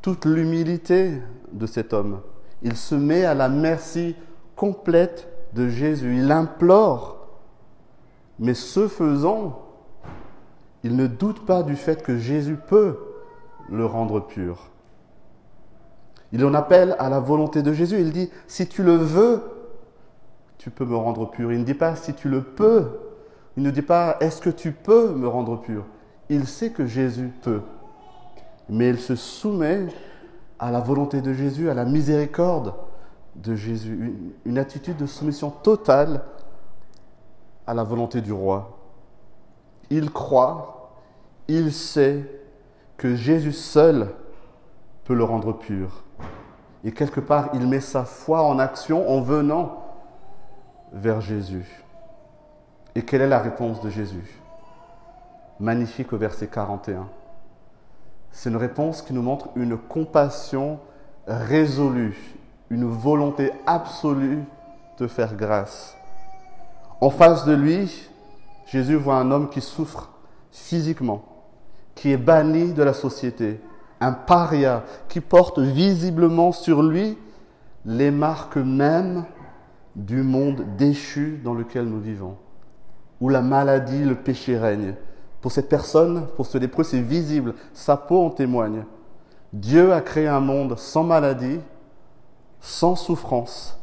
toute 0.00 0.24
l'humilité 0.24 1.22
de 1.52 1.66
cet 1.66 1.92
homme. 1.92 2.20
Il 2.62 2.76
se 2.76 2.94
met 2.94 3.24
à 3.24 3.34
la 3.34 3.48
merci 3.48 4.16
complète 4.56 5.28
de 5.52 5.68
Jésus. 5.68 6.16
Il 6.18 6.32
implore. 6.32 7.26
Mais 8.38 8.54
ce 8.54 8.88
faisant, 8.88 9.62
il 10.82 10.96
ne 10.96 11.06
doute 11.06 11.44
pas 11.44 11.62
du 11.62 11.76
fait 11.76 12.02
que 12.02 12.16
Jésus 12.16 12.56
peut 12.56 12.98
le 13.70 13.86
rendre 13.86 14.20
pur. 14.20 14.70
Il 16.32 16.44
en 16.44 16.54
appelle 16.54 16.94
à 16.98 17.08
la 17.08 17.20
volonté 17.20 17.62
de 17.62 17.72
Jésus. 17.72 18.00
Il 18.00 18.12
dit, 18.12 18.30
si 18.46 18.68
tu 18.68 18.82
le 18.82 18.94
veux, 18.94 19.42
tu 20.58 20.70
peux 20.70 20.84
me 20.84 20.96
rendre 20.96 21.28
pur. 21.28 21.52
Il 21.52 21.60
ne 21.60 21.64
dit 21.64 21.74
pas, 21.74 21.96
si 21.96 22.14
tu 22.14 22.28
le 22.28 22.42
peux. 22.42 23.00
Il 23.56 23.62
ne 23.62 23.70
dit 23.70 23.82
pas, 23.82 24.16
est-ce 24.20 24.40
que 24.40 24.50
tu 24.50 24.72
peux 24.72 25.12
me 25.12 25.26
rendre 25.26 25.60
pur? 25.60 25.84
Il 26.28 26.46
sait 26.46 26.70
que 26.70 26.86
Jésus 26.86 27.32
peut. 27.42 27.62
Mais 28.68 28.90
il 28.90 29.00
se 29.00 29.16
soumet 29.16 29.86
à 30.58 30.70
la 30.70 30.80
volonté 30.80 31.20
de 31.20 31.32
Jésus, 31.32 31.68
à 31.68 31.74
la 31.74 31.84
miséricorde 31.84 32.74
de 33.34 33.56
Jésus. 33.56 33.94
Une, 33.94 34.52
une 34.52 34.58
attitude 34.58 34.96
de 34.96 35.06
soumission 35.06 35.50
totale 35.50 36.22
à 37.66 37.74
la 37.74 37.82
volonté 37.82 38.20
du 38.20 38.32
roi. 38.32 38.78
Il 39.90 40.12
croit, 40.12 40.92
il 41.48 41.72
sait 41.72 42.39
que 43.00 43.16
Jésus 43.16 43.52
seul 43.52 44.08
peut 45.04 45.14
le 45.14 45.24
rendre 45.24 45.54
pur. 45.54 46.04
Et 46.84 46.92
quelque 46.92 47.20
part, 47.20 47.48
il 47.54 47.66
met 47.66 47.80
sa 47.80 48.04
foi 48.04 48.42
en 48.42 48.58
action 48.58 49.10
en 49.10 49.22
venant 49.22 49.82
vers 50.92 51.22
Jésus. 51.22 51.82
Et 52.94 53.02
quelle 53.02 53.22
est 53.22 53.26
la 53.26 53.38
réponse 53.38 53.80
de 53.80 53.88
Jésus? 53.88 54.38
Magnifique 55.58 56.12
au 56.12 56.18
verset 56.18 56.48
41. 56.48 57.08
C'est 58.32 58.50
une 58.50 58.56
réponse 58.56 59.00
qui 59.00 59.14
nous 59.14 59.22
montre 59.22 59.48
une 59.56 59.78
compassion 59.78 60.78
résolue, 61.26 62.36
une 62.68 62.84
volonté 62.84 63.50
absolue 63.64 64.44
de 64.98 65.06
faire 65.06 65.36
grâce. 65.36 65.96
En 67.00 67.08
face 67.08 67.46
de 67.46 67.54
lui, 67.54 68.10
Jésus 68.66 68.96
voit 68.96 69.16
un 69.16 69.30
homme 69.30 69.48
qui 69.48 69.62
souffre 69.62 70.10
physiquement, 70.50 71.29
qui 72.00 72.12
est 72.12 72.16
banni 72.16 72.72
de 72.72 72.82
la 72.82 72.94
société, 72.94 73.60
un 74.00 74.12
paria 74.12 74.84
qui 75.10 75.20
porte 75.20 75.58
visiblement 75.58 76.50
sur 76.50 76.82
lui 76.82 77.18
les 77.84 78.10
marques 78.10 78.56
mêmes 78.56 79.26
du 79.94 80.22
monde 80.22 80.64
déchu 80.78 81.42
dans 81.44 81.52
lequel 81.52 81.84
nous 81.84 82.00
vivons, 82.00 82.38
où 83.20 83.28
la 83.28 83.42
maladie, 83.42 84.02
le 84.02 84.14
péché 84.14 84.56
règne. 84.56 84.94
Pour 85.42 85.52
cette 85.52 85.68
personne, 85.68 86.26
pour 86.36 86.46
ce 86.46 86.56
lépreux, 86.56 86.84
c'est 86.84 87.02
visible, 87.02 87.52
sa 87.74 87.98
peau 87.98 88.24
en 88.24 88.30
témoigne. 88.30 88.86
Dieu 89.52 89.92
a 89.92 90.00
créé 90.00 90.26
un 90.26 90.40
monde 90.40 90.78
sans 90.78 91.04
maladie, 91.04 91.60
sans 92.60 92.96
souffrance, 92.96 93.78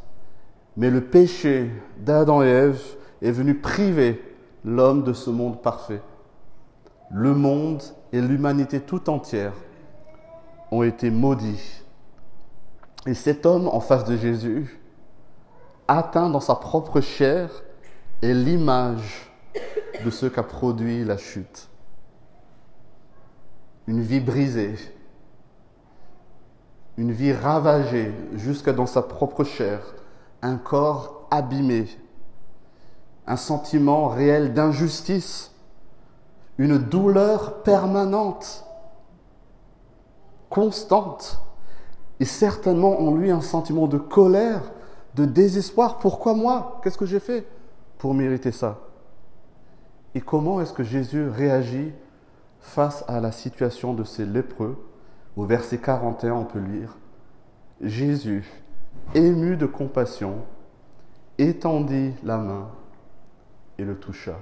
mais 0.76 0.90
le 0.90 1.02
péché 1.02 1.70
d'Adam 1.98 2.42
et 2.42 2.48
Ève 2.48 2.82
est 3.22 3.30
venu 3.30 3.54
priver 3.54 4.20
l'homme 4.64 5.04
de 5.04 5.12
ce 5.12 5.30
monde 5.30 5.62
parfait 5.62 6.02
le 7.10 7.34
monde 7.34 7.82
et 8.12 8.20
l'humanité 8.20 8.80
tout 8.80 9.10
entière 9.10 9.52
ont 10.70 10.82
été 10.82 11.10
maudits. 11.10 11.82
Et 13.06 13.14
cet 13.14 13.46
homme 13.46 13.68
en 13.68 13.80
face 13.80 14.04
de 14.04 14.16
Jésus, 14.16 14.80
atteint 15.86 16.28
dans 16.28 16.40
sa 16.40 16.54
propre 16.54 17.00
chair, 17.00 17.50
est 18.22 18.34
l'image 18.34 19.30
de 20.04 20.10
ce 20.10 20.26
qu'a 20.26 20.42
produit 20.42 21.04
la 21.04 21.16
chute. 21.16 21.68
Une 23.86 24.02
vie 24.02 24.20
brisée, 24.20 24.74
une 26.96 27.12
vie 27.12 27.32
ravagée 27.32 28.12
jusqu'à 28.34 28.72
dans 28.72 28.86
sa 28.86 29.02
propre 29.02 29.44
chair, 29.44 29.80
un 30.42 30.56
corps 30.56 31.26
abîmé, 31.30 31.86
un 33.26 33.36
sentiment 33.36 34.08
réel 34.08 34.52
d'injustice 34.52 35.52
une 36.58 36.76
douleur 36.76 37.62
permanente, 37.62 38.64
constante, 40.50 41.40
et 42.20 42.24
certainement 42.24 43.00
en 43.00 43.14
lui 43.14 43.30
un 43.30 43.40
sentiment 43.40 43.86
de 43.86 43.98
colère, 43.98 44.62
de 45.14 45.24
désespoir. 45.24 45.98
Pourquoi 45.98 46.34
moi? 46.34 46.80
Qu'est-ce 46.82 46.98
que 46.98 47.06
j'ai 47.06 47.20
fait 47.20 47.46
pour 47.96 48.12
mériter 48.12 48.50
ça? 48.50 48.78
Et 50.14 50.20
comment 50.20 50.60
est-ce 50.60 50.72
que 50.72 50.82
Jésus 50.82 51.28
réagit 51.28 51.92
face 52.60 53.04
à 53.06 53.20
la 53.20 53.30
situation 53.30 53.94
de 53.94 54.02
ces 54.02 54.26
lépreux? 54.26 54.84
Au 55.36 55.44
verset 55.44 55.78
41, 55.78 56.32
on 56.32 56.44
peut 56.44 56.58
lire, 56.58 56.96
Jésus, 57.80 58.44
ému 59.14 59.56
de 59.56 59.66
compassion, 59.66 60.38
étendit 61.38 62.12
la 62.24 62.38
main 62.38 62.68
et 63.78 63.84
le 63.84 63.96
toucha. 63.96 64.34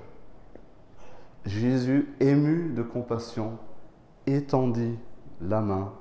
Jésus, 1.46 2.08
ému 2.18 2.72
de 2.74 2.82
compassion, 2.82 3.58
étendit 4.26 4.98
la 5.40 5.60
main 5.60 5.92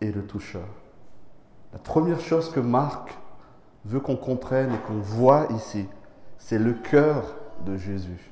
et 0.00 0.12
le 0.12 0.24
toucha. 0.24 0.60
La 1.72 1.80
première 1.80 2.20
chose 2.20 2.50
que 2.50 2.60
Marc 2.60 3.18
veut 3.84 4.00
qu'on 4.00 4.16
comprenne 4.16 4.72
et 4.72 4.78
qu'on 4.86 5.00
voit 5.00 5.48
ici, 5.50 5.86
c'est 6.38 6.58
le 6.58 6.72
cœur 6.72 7.34
de 7.64 7.76
Jésus. 7.76 8.30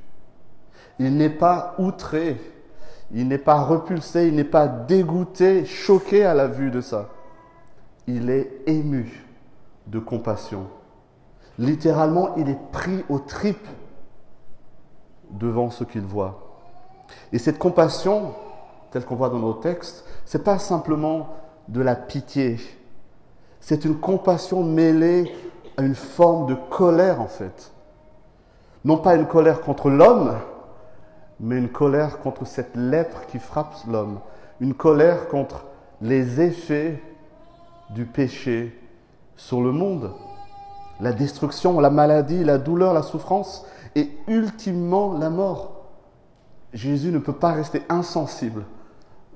Il 1.00 1.16
n'est 1.16 1.30
pas 1.30 1.75
outré, 1.78 2.40
il 3.11 3.26
n'est 3.26 3.38
pas 3.38 3.61
repulsé, 3.61 4.28
il 4.28 4.37
n'est 4.37 4.44
pas 4.44 4.68
dégoûté, 4.68 5.64
choqué 5.64 6.25
à 6.25 6.35
la 6.35 6.47
vue 6.47 6.71
de 6.71 6.80
ça. 6.80 7.09
Il 8.06 8.30
est 8.30 8.62
ému 8.66 9.26
de 9.88 9.99
compassion. 9.99 10.68
Littéralement, 11.59 12.37
il 12.37 12.49
est 12.49 12.71
pris 12.71 13.04
aux 13.09 13.18
tripes 13.18 13.68
devant 15.34 15.70
ce 15.70 15.84
qu'il 15.84 16.02
voit. 16.02 16.40
Et 17.32 17.38
cette 17.38 17.58
compassion, 17.58 18.34
telle 18.90 19.04
qu'on 19.04 19.16
voit 19.16 19.28
dans 19.28 19.38
nos 19.38 19.54
textes, 19.54 20.04
c'est 20.24 20.44
pas 20.44 20.58
simplement 20.58 21.28
de 21.68 21.80
la 21.80 21.96
pitié. 21.96 22.58
C'est 23.60 23.84
une 23.84 23.98
compassion 23.98 24.62
mêlée 24.62 25.30
à 25.76 25.82
une 25.82 25.94
forme 25.94 26.46
de 26.46 26.54
colère 26.54 27.20
en 27.20 27.26
fait. 27.26 27.72
Non 28.84 28.98
pas 28.98 29.14
une 29.16 29.26
colère 29.26 29.62
contre 29.62 29.90
l'homme, 29.90 30.34
mais 31.40 31.56
une 31.56 31.70
colère 31.70 32.20
contre 32.20 32.46
cette 32.46 32.76
lèpre 32.76 33.26
qui 33.26 33.38
frappe 33.38 33.74
l'homme. 33.90 34.20
Une 34.60 34.74
colère 34.74 35.28
contre 35.28 35.64
les 36.00 36.40
effets 36.40 37.02
du 37.90 38.04
péché 38.04 38.78
sur 39.36 39.62
le 39.62 39.72
monde. 39.72 40.12
La 41.00 41.12
destruction, 41.12 41.80
la 41.80 41.90
maladie, 41.90 42.44
la 42.44 42.58
douleur, 42.58 42.92
la 42.92 43.02
souffrance 43.02 43.66
et 43.94 44.10
ultimement 44.26 45.16
la 45.16 45.30
mort. 45.30 45.84
Jésus 46.72 47.12
ne 47.12 47.18
peut 47.18 47.34
pas 47.34 47.52
rester 47.52 47.82
insensible 47.88 48.64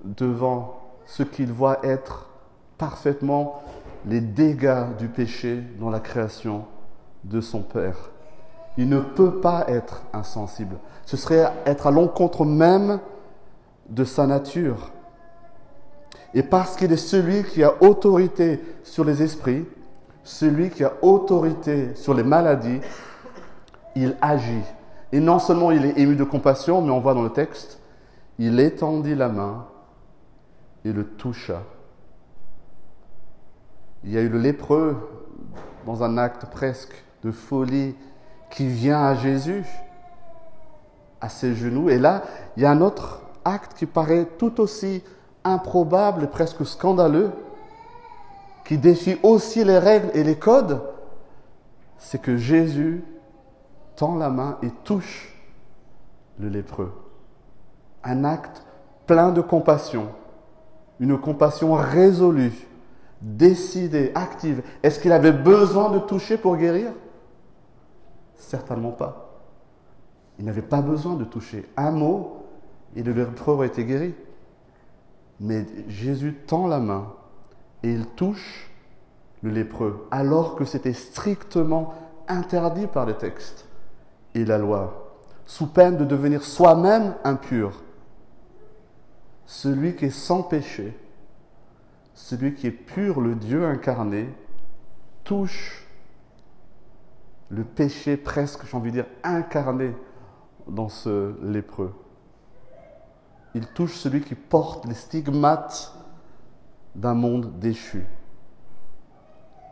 devant 0.05 0.81
ce 1.07 1.23
qu'il 1.23 1.53
voit 1.53 1.79
être 1.85 2.29
parfaitement 2.77 3.62
les 4.07 4.21
dégâts 4.21 4.85
du 4.99 5.09
péché 5.09 5.62
dans 5.79 5.91
la 5.91 6.00
création 6.00 6.65
de 7.25 7.41
son 7.41 7.62
Père. 7.62 8.11
Il 8.77 8.88
ne 8.88 9.00
peut 9.00 9.41
pas 9.41 9.65
être 9.69 10.03
insensible. 10.12 10.77
Ce 11.05 11.17
serait 11.17 11.53
être 11.67 11.87
à 11.88 11.91
l'encontre 11.91 12.45
même 12.45 13.00
de 13.88 14.05
sa 14.05 14.27
nature. 14.27 14.93
Et 16.35 16.43
parce 16.43 16.77
qu'il 16.77 16.93
est 16.93 16.97
celui 16.97 17.43
qui 17.45 17.65
a 17.65 17.75
autorité 17.83 18.61
sur 18.85 19.05
les 19.05 19.23
esprits, 19.23 19.65
celui 20.23 20.71
qui 20.71 20.85
a 20.85 20.93
autorité 21.03 21.95
sur 21.95 22.15
les 22.15 22.23
maladies, 22.23 22.81
il 24.02 24.17
agit. 24.21 24.64
Et 25.12 25.21
non 25.21 25.38
seulement 25.38 25.71
il 25.71 25.85
est 25.85 25.99
ému 25.99 26.17
de 26.17 26.25
compassion, 26.25 26.83
mais 26.83 26.90
on 26.90 27.00
voit 27.00 27.14
dans 27.14 27.23
le 27.23 27.31
texte, 27.31 27.81
il 28.38 28.61
étendit 28.61 29.14
la 29.14 29.28
main 29.28 29.67
et 30.85 30.93
le 30.93 31.05
toucha. 31.05 31.62
Il 34.05 34.12
y 34.12 34.19
a 34.19 34.21
eu 34.21 34.28
le 34.28 34.38
lépreux 34.38 34.97
dans 35.87 36.02
un 36.02 36.19
acte 36.19 36.47
presque 36.47 37.05
de 37.25 37.31
folie 37.31 37.95
qui 38.50 38.69
vient 38.69 39.02
à 39.02 39.14
Jésus, 39.14 39.64
à 41.21 41.28
ses 41.28 41.55
genoux. 41.55 41.90
Et 41.90 41.99
là, 41.99 42.23
il 42.57 42.62
y 42.62 42.67
a 42.67 42.71
un 42.71 42.81
autre 42.81 43.23
acte 43.45 43.75
qui 43.75 43.87
paraît 43.87 44.26
tout 44.38 44.61
aussi 44.61 45.02
improbable 45.45 46.25
et 46.25 46.26
presque 46.26 46.64
scandaleux, 46.64 47.33
qui 48.64 48.78
défie 48.78 49.19
aussi 49.23 49.64
les 49.64 49.78
règles 49.78 50.11
et 50.14 50.23
les 50.23 50.37
codes, 50.37 50.83
c'est 51.97 52.21
que 52.21 52.37
Jésus 52.37 53.02
tend 53.99 54.14
la 54.14 54.31
main 54.31 54.59
et 54.62 54.71
touche 54.85 55.35
le 56.38 56.49
lépreux. 56.49 56.93
Un 58.05 58.23
acte 58.23 58.64
plein 59.07 59.33
de 59.33 59.40
compassion, 59.40 60.09
une 61.00 61.19
compassion 61.19 61.75
résolue, 61.75 62.52
décidée, 63.21 64.12
active. 64.14 64.62
Est-ce 64.85 65.00
qu'il 65.00 65.11
avait 65.11 65.33
besoin 65.33 65.90
de 65.90 65.99
toucher 65.99 66.38
pour 66.38 66.57
guérir? 66.57 66.93
Certainement 68.37 68.93
pas. 68.93 69.40
Il 70.38 70.45
n'avait 70.45 70.62
pas 70.62 70.81
besoin 70.81 71.14
de 71.14 71.25
toucher. 71.25 71.69
Un 71.76 71.90
mot 71.90 72.47
et 72.95 73.02
le 73.02 73.12
lépreux 73.12 73.55
aurait 73.55 73.67
été 73.67 73.85
guéri. 73.85 74.14
Mais 75.40 75.67
Jésus 75.88 76.35
tend 76.47 76.69
la 76.69 76.78
main 76.78 77.12
et 77.83 77.93
il 77.93 78.07
touche 78.07 78.71
le 79.43 79.50
lépreux, 79.50 80.07
alors 80.12 80.55
que 80.55 80.64
c'était 80.64 80.93
strictement 80.93 81.95
interdit 82.28 82.87
par 82.87 83.05
le 83.05 83.14
texte 83.14 83.68
la 84.45 84.59
loi, 84.59 85.14
sous 85.47 85.66
peine 85.66 85.97
de 85.97 86.04
devenir 86.04 86.42
soi-même 86.42 87.14
impur. 87.25 87.83
Celui 89.47 89.97
qui 89.97 90.07
est 90.07 90.11
sans 90.11 90.42
péché, 90.42 90.97
celui 92.14 92.54
qui 92.54 92.66
est 92.66 92.73
pur, 92.73 93.21
le 93.21 93.35
Dieu 93.35 93.64
incarné, 93.66 94.28
touche 95.25 95.87
le 97.50 97.64
péché 97.64 98.16
presque, 98.16 98.66
j'ai 98.66 98.76
envie 98.76 98.90
de 98.90 98.97
dire, 98.97 99.07
incarné 99.25 99.95
dans 100.66 100.88
ce 100.88 101.35
lépreux. 101.42 101.95
Il 103.54 103.66
touche 103.68 103.97
celui 103.97 104.21
qui 104.21 104.35
porte 104.35 104.85
les 104.87 104.95
stigmates 104.95 105.95
d'un 106.95 107.14
monde 107.14 107.59
déchu. 107.59 108.04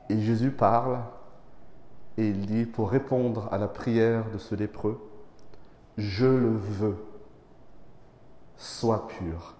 Et 0.08 0.20
Jésus 0.20 0.50
parle 0.50 1.00
et 2.18 2.28
il 2.28 2.46
dit, 2.46 2.64
pour 2.64 2.90
répondre 2.90 3.48
à 3.52 3.58
la 3.58 3.68
prière 3.68 4.30
de 4.30 4.38
ce 4.38 4.54
lépreux, 4.54 4.98
je 5.98 6.26
le 6.26 6.50
veux, 6.50 6.96
sois 8.56 9.06
pur. 9.08 9.54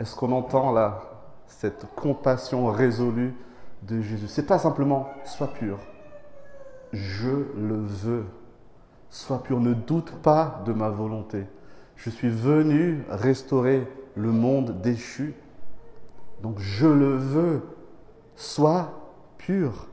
Est-ce 0.00 0.16
qu'on 0.16 0.32
entend 0.32 0.72
là 0.72 1.02
cette 1.46 1.86
compassion 1.94 2.66
résolue 2.66 3.34
de 3.82 4.00
Jésus? 4.00 4.26
C'est 4.28 4.46
pas 4.46 4.58
simplement 4.58 5.08
sois 5.24 5.52
pur, 5.52 5.78
je 6.92 7.30
le 7.56 7.76
veux, 7.76 8.24
sois 9.10 9.42
pur, 9.42 9.60
ne 9.60 9.72
doute 9.72 10.12
pas 10.22 10.62
de 10.66 10.72
ma 10.72 10.90
volonté. 10.90 11.46
Je 11.96 12.10
suis 12.10 12.30
venu 12.30 13.04
restaurer 13.08 13.86
le 14.16 14.32
monde 14.32 14.80
déchu, 14.80 15.34
donc 16.42 16.58
je 16.58 16.86
le 16.86 17.16
veux, 17.16 17.62
sois 18.34 18.92
pur. 19.38 19.86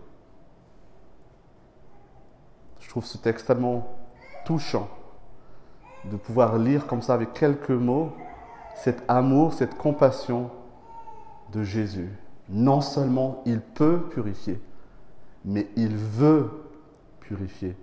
Je 2.91 2.93
trouve 2.93 3.05
ce 3.05 3.17
texte 3.17 3.48
tellement 3.48 3.88
touchant 4.43 4.89
de 6.12 6.17
pouvoir 6.17 6.57
lire 6.57 6.88
comme 6.88 7.01
ça 7.01 7.13
avec 7.13 7.31
quelques 7.31 7.69
mots 7.69 8.12
cet 8.75 9.01
amour, 9.08 9.54
cette 9.54 9.77
compassion 9.77 10.49
de 11.54 11.63
Jésus. 11.63 12.10
Non 12.49 12.82
seulement 12.82 13.43
il 13.45 13.62
peut 13.62 14.01
purifier, 14.10 14.60
mais 15.45 15.69
il 15.77 15.95
veut 15.95 16.51
purifier. 17.21 17.77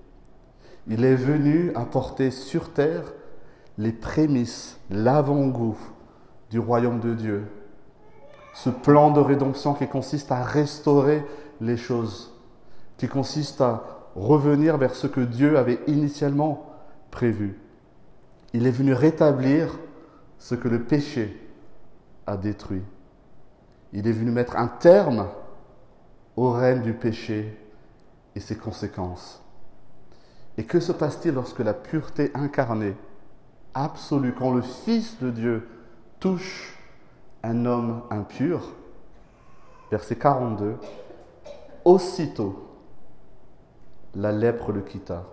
Il 0.86 1.06
est 1.06 1.16
venu 1.16 1.72
apporter 1.74 2.30
sur 2.30 2.74
terre 2.74 3.14
les 3.78 3.92
prémices, 3.92 4.78
l'avant-goût 4.90 5.78
du 6.50 6.58
royaume 6.58 7.00
de 7.00 7.14
Dieu. 7.14 7.46
Ce 8.52 8.68
plan 8.68 9.10
de 9.10 9.20
rédemption 9.20 9.72
qui 9.72 9.88
consiste 9.88 10.30
à 10.30 10.42
restaurer 10.42 11.24
les 11.62 11.78
choses, 11.78 12.30
qui 12.98 13.08
consiste 13.08 13.62
à 13.62 13.97
revenir 14.18 14.76
vers 14.78 14.94
ce 14.94 15.06
que 15.06 15.20
Dieu 15.20 15.58
avait 15.58 15.80
initialement 15.86 16.66
prévu. 17.10 17.58
Il 18.52 18.66
est 18.66 18.72
venu 18.72 18.92
rétablir 18.92 19.78
ce 20.38 20.54
que 20.54 20.68
le 20.68 20.82
péché 20.82 21.36
a 22.26 22.36
détruit. 22.36 22.82
Il 23.92 24.06
est 24.06 24.12
venu 24.12 24.30
mettre 24.30 24.56
un 24.56 24.68
terme 24.68 25.28
au 26.36 26.50
règne 26.50 26.82
du 26.82 26.92
péché 26.92 27.56
et 28.34 28.40
ses 28.40 28.56
conséquences. 28.56 29.42
Et 30.56 30.64
que 30.64 30.80
se 30.80 30.92
passe-t-il 30.92 31.34
lorsque 31.34 31.60
la 31.60 31.74
pureté 31.74 32.30
incarnée, 32.34 32.96
absolue, 33.74 34.34
quand 34.34 34.52
le 34.52 34.62
Fils 34.62 35.18
de 35.20 35.30
Dieu 35.30 35.68
touche 36.20 36.78
un 37.42 37.64
homme 37.64 38.02
impur? 38.10 38.72
Verset 39.90 40.16
42. 40.16 40.76
Aussitôt, 41.84 42.67
la 44.18 44.32
lèpre 44.32 44.72
le 44.72 44.80
quitta 44.80 45.24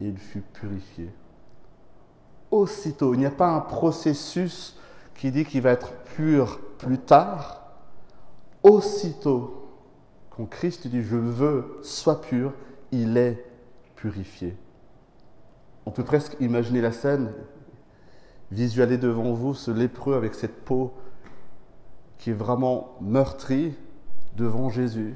et 0.00 0.08
il 0.08 0.18
fut 0.18 0.40
purifié. 0.40 1.10
Aussitôt, 2.50 3.14
il 3.14 3.20
n'y 3.20 3.26
a 3.26 3.30
pas 3.30 3.50
un 3.50 3.60
processus 3.60 4.78
qui 5.14 5.30
dit 5.30 5.44
qu'il 5.44 5.60
va 5.60 5.70
être 5.70 5.92
pur 6.16 6.58
plus 6.78 6.98
tard. 6.98 7.62
Aussitôt, 8.62 9.68
quand 10.30 10.46
Christ 10.46 10.86
dit 10.86 11.02
je 11.02 11.16
veux, 11.16 11.78
sois 11.82 12.20
pur, 12.20 12.54
il 12.92 13.16
est 13.18 13.44
purifié. 13.94 14.56
On 15.84 15.90
peut 15.90 16.04
presque 16.04 16.36
imaginer 16.40 16.80
la 16.80 16.92
scène, 16.92 17.32
visualiser 18.50 18.98
devant 18.98 19.34
vous 19.34 19.54
ce 19.54 19.70
lépreux 19.70 20.14
avec 20.14 20.34
cette 20.34 20.64
peau 20.64 20.94
qui 22.18 22.30
est 22.30 22.34
vraiment 22.34 22.96
meurtrie 23.00 23.74
devant 24.36 24.70
Jésus. 24.70 25.14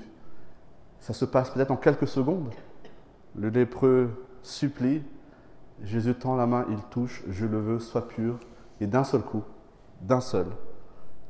Ça 1.00 1.14
se 1.14 1.24
passe 1.24 1.50
peut-être 1.50 1.70
en 1.70 1.76
quelques 1.76 2.08
secondes. 2.08 2.52
Le 3.36 3.50
lépreux 3.50 4.26
supplie, 4.42 5.02
Jésus 5.82 6.14
tend 6.14 6.36
la 6.36 6.46
main, 6.46 6.64
il 6.70 6.78
touche, 6.90 7.22
je 7.28 7.44
le 7.44 7.60
veux, 7.60 7.78
sois 7.78 8.08
pur. 8.08 8.38
Et 8.80 8.86
d'un 8.86 9.04
seul 9.04 9.20
coup, 9.20 9.42
d'un 10.00 10.20
seul, 10.20 10.46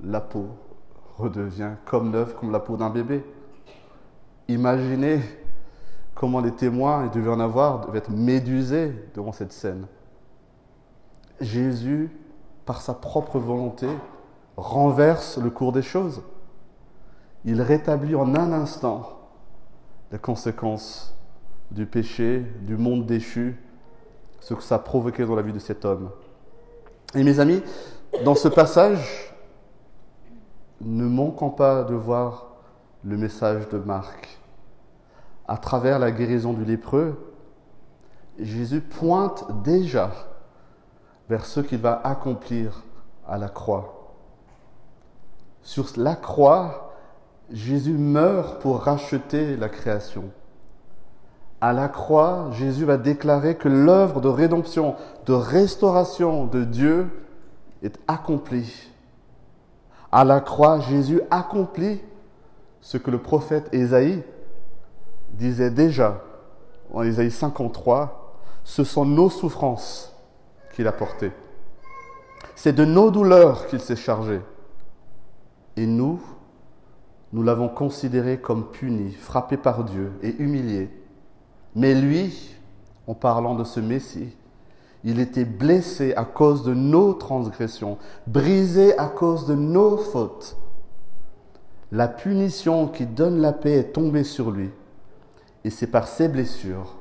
la 0.02 0.20
peau 0.20 0.46
redevient 1.16 1.72
comme 1.84 2.10
neuve, 2.10 2.34
comme 2.34 2.52
la 2.52 2.60
peau 2.60 2.76
d'un 2.76 2.90
bébé. 2.90 3.24
Imaginez 4.46 5.20
comment 6.14 6.40
les 6.40 6.52
témoins, 6.52 7.04
il 7.06 7.10
devait 7.10 7.30
en 7.30 7.40
avoir, 7.40 7.86
devaient 7.86 7.98
être 7.98 8.10
médusés 8.10 8.94
devant 9.14 9.32
cette 9.32 9.52
scène. 9.52 9.86
Jésus, 11.40 12.10
par 12.64 12.80
sa 12.80 12.94
propre 12.94 13.38
volonté, 13.38 13.88
renverse 14.56 15.38
le 15.38 15.50
cours 15.50 15.72
des 15.72 15.82
choses. 15.82 16.22
Il 17.44 17.60
rétablit 17.62 18.14
en 18.14 18.34
un 18.36 18.52
instant 18.52 19.18
les 20.12 20.18
conséquences 20.18 21.15
du 21.70 21.86
péché, 21.86 22.44
du 22.62 22.76
monde 22.76 23.06
déchu, 23.06 23.56
ce 24.40 24.54
que 24.54 24.62
ça 24.62 24.76
a 24.76 24.78
provoqué 24.78 25.24
dans 25.24 25.34
la 25.34 25.42
vie 25.42 25.52
de 25.52 25.58
cet 25.58 25.84
homme. 25.84 26.10
Et 27.14 27.22
mes 27.22 27.40
amis, 27.40 27.62
dans 28.24 28.34
ce 28.34 28.48
passage, 28.48 29.34
ne 30.80 31.04
manquons 31.04 31.50
pas 31.50 31.84
de 31.84 31.94
voir 31.94 32.46
le 33.04 33.16
message 33.16 33.68
de 33.68 33.78
Marc. 33.78 34.38
À 35.48 35.56
travers 35.56 35.98
la 35.98 36.10
guérison 36.10 36.52
du 36.52 36.64
lépreux, 36.64 37.32
Jésus 38.38 38.80
pointe 38.80 39.62
déjà 39.62 40.10
vers 41.28 41.46
ce 41.46 41.60
qu'il 41.60 41.78
va 41.78 42.00
accomplir 42.04 42.82
à 43.26 43.38
la 43.38 43.48
croix. 43.48 44.14
Sur 45.62 45.86
la 45.96 46.14
croix, 46.14 46.92
Jésus 47.50 47.92
meurt 47.92 48.60
pour 48.60 48.80
racheter 48.82 49.56
la 49.56 49.68
création. 49.68 50.24
À 51.60 51.72
la 51.72 51.88
croix, 51.88 52.50
Jésus 52.52 52.84
va 52.84 52.96
déclarer 52.98 53.56
que 53.56 53.68
l'œuvre 53.68 54.20
de 54.20 54.28
rédemption, 54.28 54.94
de 55.24 55.32
restauration 55.32 56.46
de 56.46 56.64
Dieu 56.64 57.08
est 57.82 57.98
accomplie. 58.08 58.90
À 60.12 60.24
la 60.24 60.40
croix, 60.40 60.80
Jésus 60.80 61.20
accomplit 61.30 62.00
ce 62.80 62.98
que 62.98 63.10
le 63.10 63.18
prophète 63.18 63.68
Ésaïe 63.72 64.22
disait 65.32 65.70
déjà 65.70 66.22
en 66.92 67.02
Ésaïe 67.02 67.30
53, 67.30 68.38
ce 68.64 68.84
sont 68.84 69.04
nos 69.04 69.30
souffrances 69.30 70.14
qu'il 70.74 70.86
a 70.86 70.92
portées. 70.92 71.32
C'est 72.54 72.72
de 72.72 72.84
nos 72.84 73.10
douleurs 73.10 73.66
qu'il 73.66 73.80
s'est 73.80 73.96
chargé. 73.96 74.40
Et 75.76 75.86
nous, 75.86 76.20
nous 77.32 77.42
l'avons 77.42 77.68
considéré 77.68 78.38
comme 78.38 78.70
puni, 78.70 79.12
frappé 79.12 79.56
par 79.56 79.84
Dieu 79.84 80.12
et 80.22 80.34
humilié. 80.38 80.90
Mais 81.76 81.94
lui, 81.94 82.56
en 83.06 83.14
parlant 83.14 83.54
de 83.54 83.64
ce 83.64 83.80
Messie. 83.80 84.34
Il 85.04 85.20
était 85.20 85.44
blessé 85.44 86.14
à 86.14 86.24
cause 86.24 86.64
de 86.64 86.74
nos 86.74 87.12
transgressions, 87.12 87.98
brisé 88.26 88.98
à 88.98 89.06
cause 89.06 89.46
de 89.46 89.54
nos 89.54 89.96
fautes. 89.96 90.56
La 91.92 92.08
punition 92.08 92.88
qui 92.88 93.06
donne 93.06 93.40
la 93.40 93.52
paix 93.52 93.74
est 93.74 93.92
tombée 93.92 94.24
sur 94.24 94.50
lui, 94.50 94.70
et 95.62 95.70
c'est 95.70 95.86
par 95.86 96.08
ses 96.08 96.28
blessures 96.28 96.96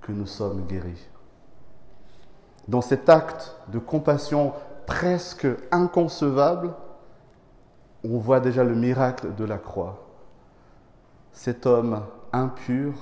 que 0.00 0.10
nous 0.10 0.26
sommes 0.26 0.66
guéris. 0.66 1.08
Dans 2.66 2.80
cet 2.80 3.08
acte 3.08 3.54
de 3.68 3.78
compassion 3.78 4.52
presque 4.86 5.46
inconcevable, 5.70 6.74
on 8.02 8.18
voit 8.18 8.40
déjà 8.40 8.64
le 8.64 8.74
miracle 8.74 9.34
de 9.36 9.44
la 9.44 9.58
croix. 9.58 10.04
Cet 11.32 11.66
homme 11.66 12.02
impur, 12.32 12.92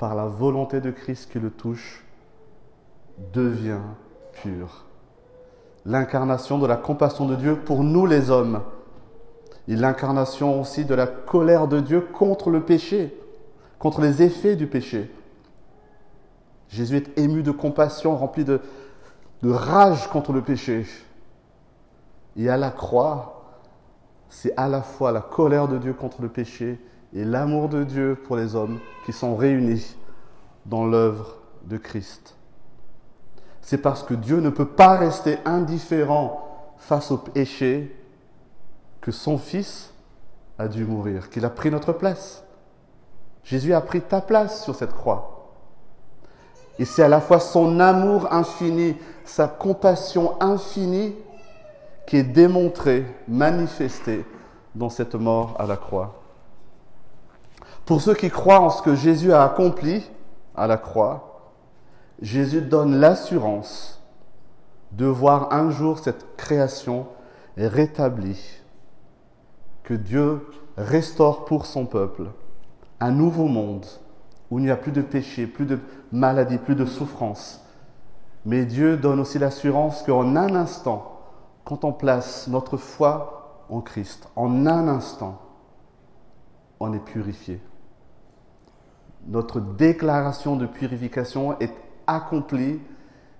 par 0.00 0.14
la 0.14 0.24
volonté 0.24 0.80
de 0.80 0.90
Christ 0.90 1.30
qui 1.30 1.38
le 1.38 1.50
touche, 1.50 2.02
devient 3.34 3.82
pur. 4.32 4.86
L'incarnation 5.84 6.58
de 6.58 6.66
la 6.66 6.76
compassion 6.76 7.26
de 7.26 7.36
Dieu 7.36 7.56
pour 7.56 7.84
nous 7.84 8.06
les 8.06 8.30
hommes. 8.30 8.62
Et 9.68 9.76
l'incarnation 9.76 10.58
aussi 10.58 10.86
de 10.86 10.94
la 10.94 11.06
colère 11.06 11.68
de 11.68 11.80
Dieu 11.80 12.00
contre 12.00 12.48
le 12.48 12.62
péché, 12.62 13.14
contre 13.78 14.00
les 14.00 14.22
effets 14.22 14.56
du 14.56 14.66
péché. 14.66 15.10
Jésus 16.70 16.96
est 16.96 17.18
ému 17.18 17.42
de 17.42 17.50
compassion, 17.50 18.16
rempli 18.16 18.42
de, 18.42 18.62
de 19.42 19.50
rage 19.50 20.08
contre 20.08 20.32
le 20.32 20.40
péché. 20.40 20.86
Et 22.38 22.48
à 22.48 22.56
la 22.56 22.70
croix, 22.70 23.58
c'est 24.30 24.54
à 24.56 24.66
la 24.66 24.80
fois 24.80 25.12
la 25.12 25.20
colère 25.20 25.68
de 25.68 25.76
Dieu 25.76 25.92
contre 25.92 26.22
le 26.22 26.30
péché 26.30 26.80
et 27.14 27.24
l'amour 27.24 27.68
de 27.68 27.84
Dieu 27.84 28.18
pour 28.26 28.36
les 28.36 28.54
hommes 28.54 28.78
qui 29.04 29.12
sont 29.12 29.36
réunis 29.36 29.96
dans 30.66 30.86
l'œuvre 30.86 31.36
de 31.64 31.76
Christ. 31.76 32.36
C'est 33.60 33.78
parce 33.78 34.02
que 34.02 34.14
Dieu 34.14 34.40
ne 34.40 34.50
peut 34.50 34.68
pas 34.68 34.96
rester 34.96 35.38
indifférent 35.44 36.74
face 36.78 37.10
au 37.10 37.18
péché 37.18 37.96
que 39.00 39.12
son 39.12 39.38
Fils 39.38 39.92
a 40.58 40.68
dû 40.68 40.84
mourir, 40.84 41.30
qu'il 41.30 41.44
a 41.44 41.50
pris 41.50 41.70
notre 41.70 41.92
place. 41.92 42.44
Jésus 43.44 43.72
a 43.72 43.80
pris 43.80 44.00
ta 44.00 44.20
place 44.20 44.62
sur 44.62 44.74
cette 44.74 44.92
croix. 44.92 45.54
Et 46.78 46.84
c'est 46.84 47.02
à 47.02 47.08
la 47.08 47.20
fois 47.20 47.40
son 47.40 47.80
amour 47.80 48.32
infini, 48.32 48.96
sa 49.24 49.48
compassion 49.48 50.40
infinie 50.40 51.14
qui 52.06 52.16
est 52.16 52.24
démontrée, 52.24 53.04
manifestée 53.28 54.24
dans 54.74 54.90
cette 54.90 55.14
mort 55.14 55.56
à 55.58 55.66
la 55.66 55.76
croix. 55.76 56.19
Pour 57.90 58.00
ceux 58.00 58.14
qui 58.14 58.30
croient 58.30 58.60
en 58.60 58.70
ce 58.70 58.82
que 58.82 58.94
Jésus 58.94 59.32
a 59.32 59.42
accompli 59.42 60.08
à 60.54 60.68
la 60.68 60.76
croix, 60.76 61.56
Jésus 62.22 62.60
donne 62.60 63.00
l'assurance 63.00 64.00
de 64.92 65.06
voir 65.06 65.52
un 65.52 65.72
jour 65.72 65.98
cette 65.98 66.36
création 66.36 67.08
rétablie, 67.56 68.60
que 69.82 69.94
Dieu 69.94 70.46
restaure 70.76 71.44
pour 71.46 71.66
son 71.66 71.84
peuple 71.84 72.28
un 73.00 73.10
nouveau 73.10 73.46
monde 73.46 73.86
où 74.52 74.60
il 74.60 74.66
n'y 74.66 74.70
a 74.70 74.76
plus 74.76 74.92
de 74.92 75.02
péché, 75.02 75.48
plus 75.48 75.66
de 75.66 75.80
maladie, 76.12 76.58
plus 76.58 76.76
de 76.76 76.86
souffrance. 76.86 77.60
Mais 78.44 78.66
Dieu 78.66 78.98
donne 78.98 79.18
aussi 79.18 79.40
l'assurance 79.40 80.04
qu'en 80.04 80.36
un 80.36 80.54
instant, 80.54 81.22
quand 81.64 81.82
on 81.82 81.92
place 81.92 82.46
notre 82.46 82.76
foi 82.76 83.64
en 83.68 83.80
Christ, 83.80 84.28
en 84.36 84.64
un 84.68 84.86
instant, 84.86 85.40
on 86.78 86.92
est 86.92 87.04
purifié 87.04 87.60
notre 89.30 89.60
déclaration 89.60 90.56
de 90.56 90.66
purification 90.66 91.58
est 91.60 91.72
accomplie, 92.08 92.80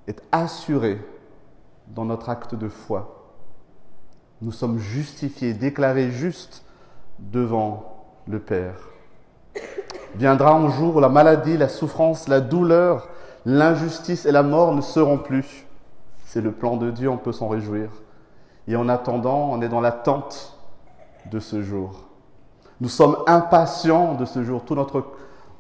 est 0.07 0.23
assurée 0.31 1.05
dans 1.89 2.05
notre 2.05 2.29
acte 2.31 2.55
de 2.55 2.69
foi. 2.69 3.35
Nous 4.41 4.53
sommes 4.53 4.79
justifiés, 4.79 5.53
déclarés 5.53 6.13
justes 6.13 6.65
devant 7.19 8.07
le 8.29 8.39
Père. 8.39 8.77
Viendra 10.15 10.53
un 10.53 10.69
jour 10.71 10.97
où 10.97 11.01
la 11.01 11.09
maladie, 11.09 11.57
la 11.57 11.69
souffrance, 11.69 12.29
la 12.29 12.41
douleur, 12.41 13.09
l'injustice 13.45 14.27
et 14.27 14.33
la 14.33 14.45
mort 14.45 14.75
ne 14.75 14.81
seront 14.81 15.19
plus. 15.19 15.67
C'est 16.25 16.41
le 16.41 16.53
plan 16.53 16.77
de 16.77 16.93
Dieu, 16.93 17.11
on 17.11 17.19
peut 17.19 17.33
s'en 17.33 17.49
réjouir. 17.49 17.91
Et 18.69 18.77
en 18.77 18.89
attendant, 18.89 19.51
on 19.51 19.61
est 19.61 19.69
dans 19.69 19.81
l'attente 19.81 20.57
de 21.31 21.41
ce 21.41 21.63
jour. 21.63 22.05
Nous 22.81 22.89
sommes 22.89 23.17
impatients 23.27 24.15
de 24.15 24.25
ce 24.25 24.45
jour. 24.45 24.65
Tout 24.65 24.77
notre 24.77 25.05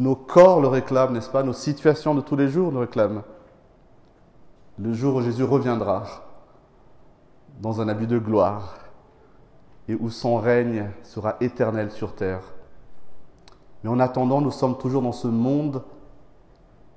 nos 0.00 0.16
corps 0.16 0.62
le 0.62 0.68
réclament, 0.68 1.12
n'est-ce 1.12 1.28
pas? 1.28 1.42
Nos 1.42 1.52
situations 1.52 2.14
de 2.14 2.22
tous 2.22 2.34
les 2.34 2.48
jours 2.48 2.72
le 2.72 2.78
réclament. 2.78 3.22
Le 4.78 4.94
jour 4.94 5.16
où 5.16 5.20
Jésus 5.20 5.44
reviendra 5.44 6.04
dans 7.60 7.82
un 7.82 7.88
habit 7.88 8.06
de 8.06 8.18
gloire 8.18 8.78
et 9.88 9.94
où 9.94 10.08
son 10.08 10.38
règne 10.38 10.90
sera 11.02 11.36
éternel 11.42 11.90
sur 11.90 12.14
terre. 12.14 12.40
Mais 13.84 13.90
en 13.90 14.00
attendant, 14.00 14.40
nous 14.40 14.50
sommes 14.50 14.78
toujours 14.78 15.02
dans 15.02 15.12
ce 15.12 15.28
monde 15.28 15.82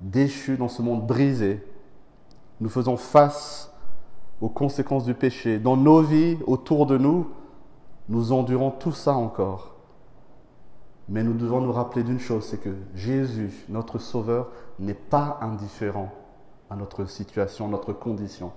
déchu, 0.00 0.56
dans 0.56 0.68
ce 0.68 0.80
monde 0.80 1.06
brisé. 1.06 1.62
Nous 2.58 2.70
faisons 2.70 2.96
face 2.96 3.70
aux 4.40 4.48
conséquences 4.48 5.04
du 5.04 5.12
péché. 5.12 5.58
Dans 5.58 5.76
nos 5.76 6.00
vies, 6.00 6.38
autour 6.46 6.86
de 6.86 6.96
nous, 6.96 7.28
nous 8.08 8.32
endurons 8.32 8.70
tout 8.70 8.92
ça 8.92 9.12
encore. 9.12 9.73
Mais 11.08 11.22
nous 11.22 11.34
devons 11.34 11.60
nous 11.60 11.72
rappeler 11.72 12.02
d'une 12.02 12.20
chose, 12.20 12.46
c'est 12.46 12.60
que 12.60 12.74
Jésus, 12.94 13.52
notre 13.68 13.98
Sauveur, 13.98 14.50
n'est 14.78 14.94
pas 14.94 15.38
indifférent 15.42 16.10
à 16.70 16.76
notre 16.76 17.04
situation, 17.04 17.68
notre 17.68 17.92
condition. 17.92 18.52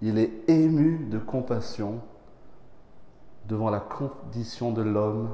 Il 0.00 0.18
est 0.18 0.48
ému 0.48 1.06
de 1.10 1.18
compassion 1.18 2.00
devant 3.46 3.70
la 3.70 3.80
condition 3.80 4.72
de 4.72 4.82
l'homme 4.82 5.30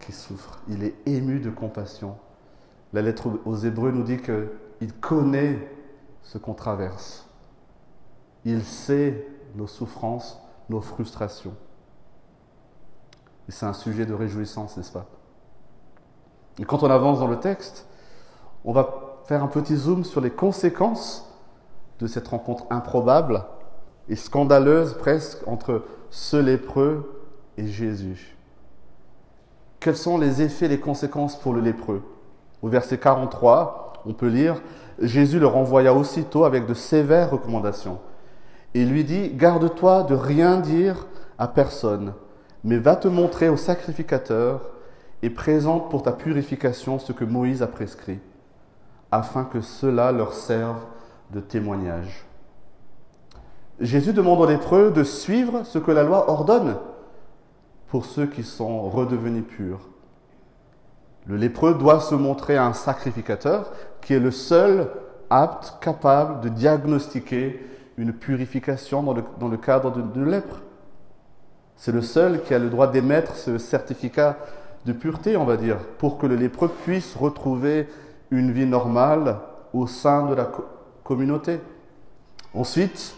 qui 0.00 0.12
souffre. 0.12 0.60
Il 0.68 0.82
est 0.82 0.94
ému 1.06 1.40
de 1.40 1.50
compassion. 1.50 2.16
La 2.92 3.02
lettre 3.02 3.28
aux 3.44 3.56
Hébreux 3.56 3.90
nous 3.90 4.02
dit 4.02 4.18
qu'il 4.18 4.92
connaît 5.00 5.68
ce 6.22 6.38
qu'on 6.38 6.54
traverse. 6.54 7.28
Il 8.44 8.64
sait 8.64 9.26
nos 9.54 9.66
souffrances, 9.66 10.40
nos 10.68 10.80
frustrations. 10.80 11.54
Et 13.48 13.52
c'est 13.52 13.66
un 13.66 13.72
sujet 13.72 14.06
de 14.06 14.14
réjouissance, 14.14 14.76
n'est-ce 14.76 14.92
pas? 14.92 15.06
Et 16.58 16.64
quand 16.64 16.82
on 16.82 16.90
avance 16.90 17.20
dans 17.20 17.28
le 17.28 17.38
texte, 17.38 17.86
on 18.64 18.72
va 18.72 19.18
faire 19.24 19.42
un 19.42 19.48
petit 19.48 19.76
zoom 19.76 20.04
sur 20.04 20.20
les 20.20 20.30
conséquences 20.30 21.28
de 21.98 22.06
cette 22.06 22.28
rencontre 22.28 22.64
improbable 22.70 23.44
et 24.08 24.16
scandaleuse 24.16 24.94
presque 24.98 25.46
entre 25.46 25.84
ce 26.10 26.36
lépreux 26.36 27.22
et 27.56 27.66
Jésus. 27.66 28.36
Quels 29.80 29.96
sont 29.96 30.18
les 30.18 30.42
effets, 30.42 30.68
les 30.68 30.80
conséquences 30.80 31.38
pour 31.38 31.52
le 31.54 31.60
lépreux? 31.60 32.02
Au 32.60 32.68
verset 32.68 32.98
43, 32.98 33.94
on 34.06 34.12
peut 34.12 34.28
lire, 34.28 34.60
Jésus 35.00 35.38
le 35.38 35.46
renvoya 35.46 35.94
aussitôt 35.94 36.44
avec 36.44 36.66
de 36.66 36.74
sévères 36.74 37.30
recommandations 37.30 37.98
et 38.74 38.84
lui 38.84 39.04
dit, 39.04 39.30
garde-toi 39.30 40.04
de 40.04 40.14
rien 40.14 40.58
dire 40.58 41.06
à 41.38 41.48
personne 41.48 42.14
mais 42.64 42.78
va 42.78 42.96
te 42.96 43.08
montrer 43.08 43.48
au 43.48 43.56
sacrificateur 43.56 44.60
et 45.22 45.30
présente 45.30 45.90
pour 45.90 46.02
ta 46.02 46.12
purification 46.12 46.98
ce 46.98 47.12
que 47.12 47.24
Moïse 47.24 47.62
a 47.62 47.66
prescrit, 47.66 48.18
afin 49.10 49.44
que 49.44 49.60
cela 49.60 50.12
leur 50.12 50.32
serve 50.32 50.80
de 51.30 51.40
témoignage. 51.40 52.24
Jésus 53.80 54.12
demande 54.12 54.40
aux 54.40 54.46
lépreux 54.46 54.90
de 54.90 55.02
suivre 55.02 55.64
ce 55.64 55.78
que 55.78 55.90
la 55.90 56.02
loi 56.04 56.30
ordonne 56.30 56.76
pour 57.88 58.04
ceux 58.06 58.26
qui 58.26 58.42
sont 58.42 58.88
redevenus 58.88 59.44
purs. 59.44 59.80
Le 61.26 61.36
lépreux 61.36 61.74
doit 61.74 62.00
se 62.00 62.14
montrer 62.14 62.56
à 62.56 62.66
un 62.66 62.72
sacrificateur 62.72 63.72
qui 64.00 64.14
est 64.14 64.20
le 64.20 64.30
seul 64.30 64.88
apte, 65.30 65.78
capable 65.80 66.40
de 66.40 66.48
diagnostiquer 66.48 67.64
une 67.96 68.12
purification 68.12 69.02
dans 69.02 69.48
le, 69.48 69.56
cadre 69.56 69.90
de, 69.92 70.02
de. 70.02 70.42
C'est 71.82 71.90
le 71.90 72.00
seul 72.00 72.44
qui 72.44 72.54
a 72.54 72.60
le 72.60 72.70
droit 72.70 72.86
d'émettre 72.86 73.34
ce 73.34 73.58
certificat 73.58 74.36
de 74.86 74.92
pureté, 74.92 75.36
on 75.36 75.44
va 75.44 75.56
dire, 75.56 75.78
pour 75.98 76.16
que 76.16 76.26
le 76.26 76.36
lépreux 76.36 76.70
puisse 76.84 77.16
retrouver 77.16 77.88
une 78.30 78.52
vie 78.52 78.66
normale 78.66 79.40
au 79.72 79.88
sein 79.88 80.26
de 80.26 80.34
la 80.36 80.48
communauté. 81.02 81.58
Ensuite, 82.54 83.16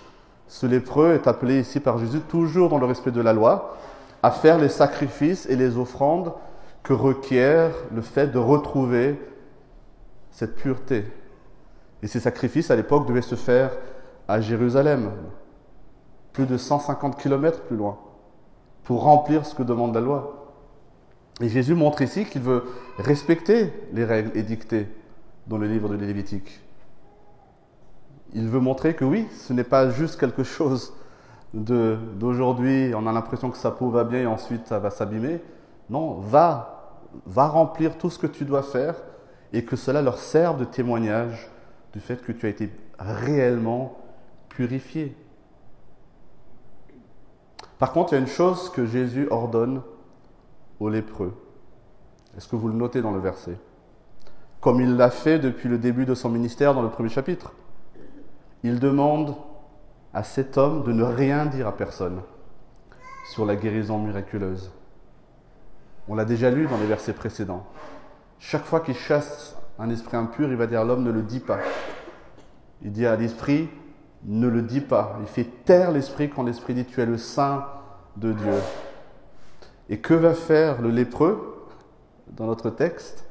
ce 0.48 0.64
lépreux 0.64 1.12
est 1.12 1.27
appelé 1.27 1.61
ici 1.61 1.79
par 1.79 1.98
Jésus, 1.98 2.20
toujours 2.20 2.70
dans 2.70 2.79
le 2.79 2.87
respect 2.87 3.11
de 3.11 3.20
la 3.20 3.35
loi, 3.35 3.77
à 4.22 4.31
faire 4.31 4.57
les 4.57 4.70
sacrifices 4.70 5.44
et 5.44 5.57
les 5.57 5.77
offrandes 5.77 6.33
que 6.83 6.94
requiert 6.94 7.70
le 7.94 8.00
fait 8.00 8.29
de 8.29 8.38
retrouver 8.38 9.20
cette 10.31 10.57
pureté. 10.57 11.05
Et 12.03 12.07
ces 12.07 12.20
sacrifices, 12.20 12.70
à 12.70 12.77
l'époque, 12.77 13.07
devaient 13.07 13.20
se 13.20 13.35
faire 13.35 13.72
à 14.27 14.40
Jérusalem, 14.40 15.11
plus 16.33 16.46
de 16.46 16.57
150 16.57 17.20
kilomètres 17.20 17.61
plus 17.61 17.77
loin 17.77 17.98
pour 18.85 19.03
remplir 19.03 19.47
ce 19.47 19.55
que 19.55 19.62
demande 19.62 19.94
la 19.94 20.01
loi. 20.01 20.44
Et 21.40 21.49
Jésus 21.49 21.75
montre 21.75 22.03
ici 22.03 22.25
qu'il 22.27 22.42
veut 22.42 22.64
respecter 22.99 23.73
les 23.92 24.05
règles 24.05 24.37
édictées 24.37 24.87
dans 25.47 25.59
le 25.59 25.66
livre 25.66 25.88
de 25.88 25.97
Lévitique. 25.97 26.61
Il 28.35 28.49
veut 28.49 28.61
montrer 28.61 28.94
que 28.94 29.05
oui, 29.05 29.27
ce 29.33 29.53
n'est 29.53 29.64
pas 29.64 29.90
juste 29.90 30.18
quelque 30.18 30.44
chose 30.44 30.92
d'aujourd'hui, 31.53 32.92
on 32.97 33.07
a 33.07 33.12
l'impression 33.12 33.51
que 33.51 33.57
sa 33.57 33.70
peau 33.70 33.88
va 33.88 34.05
bien 34.05 34.20
et 34.20 34.27
ensuite 34.27 34.66
ça 34.66 34.79
va 34.79 34.90
s'abîmer. 34.90 35.40
Non, 35.88 36.14
va, 36.14 37.01
va 37.27 37.47
remplir 37.47 37.97
tout 37.97 38.11
ce 38.11 38.18
que 38.18 38.27
tu 38.27 38.44
dois 38.44 38.62
faire 38.62 38.97
et 39.53 39.64
que 39.64 39.77
cela 39.77 40.03
leur 40.03 40.18
serve 40.18 40.59
de 40.59 40.64
témoignage 40.64 41.49
du 41.92 42.01
fait 42.01 42.23
que 42.23 42.33
tu 42.33 42.47
as 42.47 42.49
été 42.49 42.70
réellement 42.99 43.97
purifié. 44.49 45.16
Par 47.79 47.93
contre, 47.93 48.13
il 48.13 48.17
y 48.17 48.19
a 48.19 48.21
une 48.21 48.27
chose 48.27 48.71
que 48.71 48.87
Jésus 48.87 49.29
ordonne 49.31 49.83
aux 50.81 50.89
lépreux. 50.89 51.35
Est-ce 52.37 52.49
que 52.49 52.57
vous 52.57 52.69
le 52.69 52.75
notez 52.75 53.03
dans 53.03 53.13
le 53.13 53.21
verset? 53.21 53.59
Comme 54.61 54.81
il 54.81 54.97
l'a 54.97 55.11
fait 55.11 55.39
depuis 55.39 55.69
le 55.69 55.79
début 55.79 56.07
de 56.07 56.15
son 56.15 56.31
ministère 56.31 56.75
dans 56.75 56.83
le 56.83 56.89
premier 56.89 57.09
chapitre. 57.09 57.53
Il 58.63 58.81
demande 58.81 59.35
à 60.13 60.23
cet 60.23 60.57
homme 60.57 60.85
de 60.85 60.93
ne 60.93 61.03
rien 61.03 61.47
dire 61.47 61.67
à 61.67 61.77
personne 61.77 62.23
sur 63.31 63.45
la 63.45 63.57
guérison 63.57 63.99
miraculeuse. 63.99 64.71
On 66.09 66.15
l'a 66.15 66.25
déjà 66.25 66.51
lu 66.51 66.67
dans 66.67 66.79
les 66.79 66.87
versets 66.87 67.13
précédents. 67.13 67.67
Chaque 68.39 68.65
fois 68.65 68.81
qu'il 68.81 68.95
chasse 68.95 69.57
un 69.79 69.91
esprit 69.91 70.17
impur, 70.17 70.49
il 70.49 70.57
va 70.57 70.67
dire 70.67 70.81
à 70.81 70.85
l'homme 70.85 71.03
ne 71.03 71.11
le 71.11 71.23
dis 71.23 71.41
pas. 71.41 71.59
Il 72.83 72.93
dit 72.93 73.07
à 73.07 73.17
l'esprit 73.17 73.69
ne 74.25 74.49
le 74.49 74.63
dis 74.63 74.81
pas. 74.81 75.19
Il 75.21 75.27
fait 75.27 75.65
taire 75.65 75.91
l'esprit 75.91 76.31
quand 76.31 76.43
l'esprit 76.43 76.75
dit 76.75 76.85
tu 76.85 77.01
es 77.01 77.07
le 77.07 77.19
saint 77.19 77.67
de 78.17 78.33
Dieu. 78.33 78.55
Et 79.89 79.99
que 79.99 80.15
va 80.15 80.35
faire 80.35 80.81
le 80.81 80.91
lépreux 80.91 81.67
dans 82.33 82.47
notre 82.47 82.71
texte? 82.71 83.25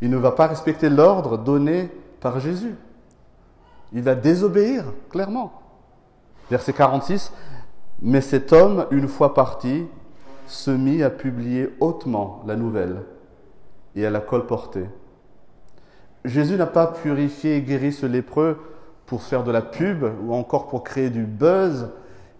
Il 0.00 0.10
ne 0.10 0.16
va 0.16 0.32
pas 0.32 0.46
respecter 0.46 0.88
l'ordre 0.88 1.38
donné 1.38 1.90
par 2.20 2.40
Jésus. 2.40 2.74
Il 3.92 4.02
va 4.02 4.14
désobéir, 4.14 4.84
clairement. 5.10 5.62
Verset 6.50 6.72
46, 6.72 7.32
Mais 8.02 8.20
cet 8.20 8.52
homme, 8.52 8.86
une 8.90 9.08
fois 9.08 9.34
parti, 9.34 9.86
se 10.46 10.70
mit 10.70 11.02
à 11.02 11.10
publier 11.10 11.68
hautement 11.80 12.42
la 12.46 12.56
nouvelle 12.56 13.02
et 13.94 14.06
à 14.06 14.10
la 14.10 14.20
colporter. 14.20 14.86
Jésus 16.24 16.56
n'a 16.56 16.66
pas 16.66 16.86
purifié 16.86 17.56
et 17.56 17.62
guéri 17.62 17.92
ce 17.92 18.06
lépreux 18.06 18.58
pour 19.08 19.22
faire 19.22 19.42
de 19.42 19.50
la 19.50 19.62
pub 19.62 20.04
ou 20.24 20.34
encore 20.34 20.68
pour 20.68 20.84
créer 20.84 21.10
du 21.10 21.24
buzz 21.24 21.88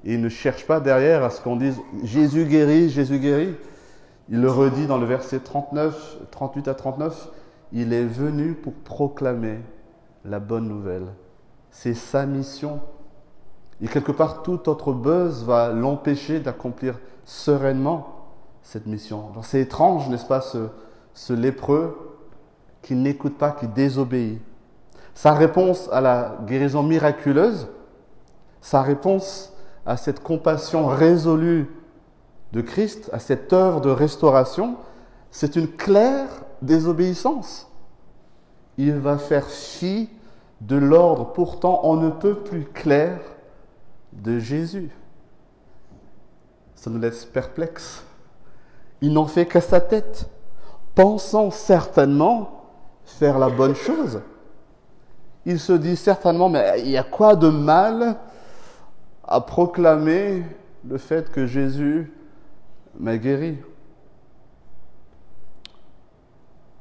et 0.05 0.15
il 0.15 0.21
ne 0.21 0.29
cherche 0.29 0.67
pas 0.67 0.81
derrière 0.81 1.25
à 1.25 1.31
ce 1.31 1.41
qu'on 1.41 1.57
dise 1.57 1.81
Jésus 2.05 2.45
guérit, 2.45 2.89
Jésus 2.89 3.19
guérit. 3.19 3.57
Il 4.29 4.41
le 4.41 4.51
redit 4.51 4.87
dans 4.87 4.99
le 4.99 5.07
verset 5.07 5.41
39, 5.41 6.19
38 6.31 6.69
à 6.69 6.75
39, 6.75 7.31
il 7.73 7.93
est 7.93 8.05
venu 8.05 8.53
pour 8.53 8.75
proclamer 8.75 9.59
la 10.25 10.39
bonne 10.39 10.69
nouvelle. 10.69 11.07
C'est 11.71 11.95
sa 11.95 12.27
mission. 12.27 12.81
Et 13.81 13.89
quelque 13.89 14.13
part, 14.13 14.43
tout 14.43 14.69
autre 14.69 14.93
buzz 14.93 15.45
va 15.45 15.73
l'empêcher 15.73 16.41
d'accomplir 16.41 16.99
sereinement 17.25 18.27
cette 18.63 18.87
mission. 18.87 19.31
C'est 19.43 19.61
étrange, 19.61 20.09
n'est-ce 20.09 20.27
pas, 20.27 20.43
ce, 20.43 20.69
ce 21.15 21.33
lépreux 21.33 22.19
qui 22.83 22.95
n'écoute 22.95 23.39
pas, 23.39 23.53
qui 23.53 23.67
désobéit. 23.67 24.41
Sa 25.19 25.33
réponse 25.33 25.89
à 25.91 26.01
la 26.01 26.39
guérison 26.47 26.85
miraculeuse, 26.85 27.67
sa 28.61 28.83
réponse 28.83 29.53
à 29.85 29.97
cette 29.97 30.23
compassion 30.23 30.87
résolue 30.87 31.69
de 32.53 32.61
Christ, 32.61 33.11
à 33.13 33.19
cette 33.19 33.53
œuvre 33.53 33.81
de 33.81 33.91
restauration, 33.91 34.77
c'est 35.33 35.57
une 35.57 35.67
claire 35.67 36.29
désobéissance. 36.63 37.69
Il 38.77 38.95
va 38.95 39.19
faire 39.19 39.47
fi 39.47 40.09
de 40.61 40.77
l'ordre 40.77 41.33
pourtant 41.33 41.81
on 41.83 41.97
ne 41.97 42.11
peut 42.11 42.37
plus 42.37 42.67
clair 42.67 43.19
de 44.13 44.39
Jésus. 44.39 44.93
Ça 46.77 46.91
nous 46.91 47.01
laisse 47.01 47.25
perplexes. 47.25 48.05
Il 49.01 49.15
n'en 49.15 49.27
fait 49.27 49.47
qu'à 49.47 49.63
sa 49.63 49.81
tête, 49.81 50.31
pensant 50.95 51.51
certainement 51.51 52.69
faire 53.05 53.41
la 53.41 53.49
bonne 53.49 53.75
chose. 53.75 54.21
Il 55.51 55.59
se 55.59 55.73
dit 55.73 55.97
certainement, 55.97 56.51
mais 56.51 56.75
il 56.81 56.91
y 56.91 56.99
a 56.99 57.03
quoi 57.03 57.35
de 57.35 57.49
mal 57.49 58.19
à 59.27 59.41
proclamer 59.41 60.45
le 60.87 60.99
fait 60.99 61.33
que 61.33 61.47
Jésus 61.47 62.13
m'a 63.01 63.17
guéri? 63.17 63.57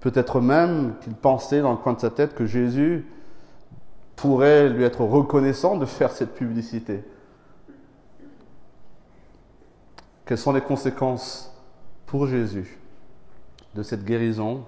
Peut-être 0.02 0.42
même 0.42 0.96
qu'il 1.00 1.14
pensait 1.14 1.62
dans 1.62 1.72
le 1.72 1.78
coin 1.78 1.94
de 1.94 2.02
sa 2.02 2.10
tête 2.10 2.36
que 2.36 2.46
Jésus 2.46 3.08
pourrait 4.18 4.68
lui 4.68 4.84
être 4.84 5.00
reconnaissant 5.00 5.78
de 5.78 5.86
faire 5.86 6.12
cette 6.12 6.36
publicité. 6.36 7.06
Quelles 10.26 10.38
sont 10.38 10.52
les 10.52 10.60
conséquences 10.60 11.56
pour 12.06 12.28
Jésus 12.28 12.78
de 13.76 13.82
cette 13.82 14.04
guérison 14.04 14.66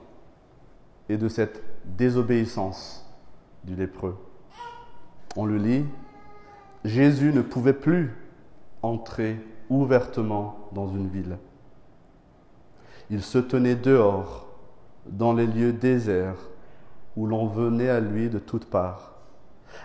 et 1.10 1.18
de 1.18 1.28
cette 1.28 1.62
désobéissance? 1.84 3.06
Du 3.64 3.76
lépreux 3.76 4.18
On 5.36 5.46
le 5.46 5.58
lit, 5.58 5.86
Jésus 6.86 7.34
ne 7.34 7.42
pouvait 7.42 7.74
plus 7.74 8.16
entrer 8.82 9.38
ouvertement 9.70 10.70
dans 10.74 10.88
une 10.88 11.08
ville. 11.08 11.38
Il 13.10 13.22
se 13.22 13.38
tenait 13.38 13.76
dehors, 13.76 14.48
dans 15.06 15.34
les 15.34 15.48
lieux 15.48 15.74
déserts, 15.74 16.50
où 17.16 17.26
l'on 17.26 17.48
venait 17.48 17.90
à 17.90 18.00
lui 18.00 18.30
de 18.30 18.40
toutes 18.40 18.66
parts. 18.66 19.14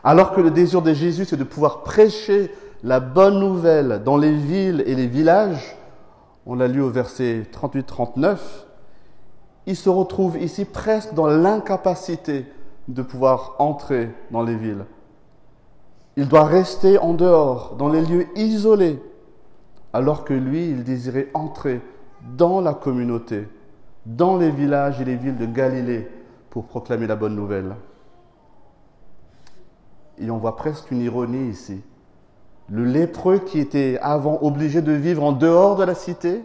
Alors 0.03 0.33
que 0.33 0.41
le 0.41 0.51
désir 0.51 0.83
de 0.83 0.93
Jésus, 0.93 1.25
c'est 1.25 1.37
de 1.37 1.45
pouvoir 1.45 1.83
prêcher 1.83 2.51
la 2.83 3.01
bonne 3.01 3.41
nouvelle 3.41 4.03
dans 4.05 4.17
les 4.17 4.35
villes 4.35 4.83
et 4.87 4.95
les 4.95 5.07
villages, 5.07 5.77
on 6.47 6.55
l'a 6.55 6.69
lu 6.69 6.83
au 6.83 6.91
verset 6.91 7.47
38-39, 7.51 8.37
il 9.67 9.77
se 9.77 9.89
retrouve 9.89 10.39
ici 10.39 10.67
presque 10.67 11.15
dans 11.15 11.27
l'incapacité 11.27 12.45
de 12.89 13.03
pouvoir 13.03 13.55
entrer 13.59 14.11
dans 14.31 14.43
les 14.43 14.57
villes. 14.57 14.85
Il 16.17 16.29
doit 16.29 16.45
rester 16.45 16.99
en 16.99 17.15
dehors, 17.15 17.75
dans 17.77 17.89
les 17.89 18.03
lieux 18.03 18.27
isolés, 18.37 19.03
alors 19.93 20.25
que 20.25 20.35
lui, 20.35 20.69
il 20.69 20.85
désirait 20.85 21.29
entrer 21.35 21.81
dans 22.37 22.61
la 22.61 22.75
communauté, 22.75 23.49
dans 24.07 24.37
les 24.37 24.51
villages 24.51 25.01
et 25.01 25.05
les 25.05 25.17
villes 25.17 25.37
de 25.37 25.47
Galilée 25.47 26.09
pour 26.51 26.67
proclamer 26.67 27.07
la 27.07 27.17
bonne 27.17 27.35
nouvelle. 27.35 27.75
Et 30.19 30.31
on 30.31 30.39
voit 30.39 30.57
presque 30.57 30.91
une 30.91 31.01
ironie 31.01 31.49
ici. 31.49 31.83
Le 32.71 32.85
lépreux 32.85 33.41
qui 33.41 33.59
était 33.59 33.99
avant 34.01 34.39
obligé 34.43 34.81
de 34.81 34.93
vivre 34.93 35.23
en 35.25 35.33
dehors 35.33 35.77
de 35.77 35.85
la 35.85 35.95
cité, 35.95 36.43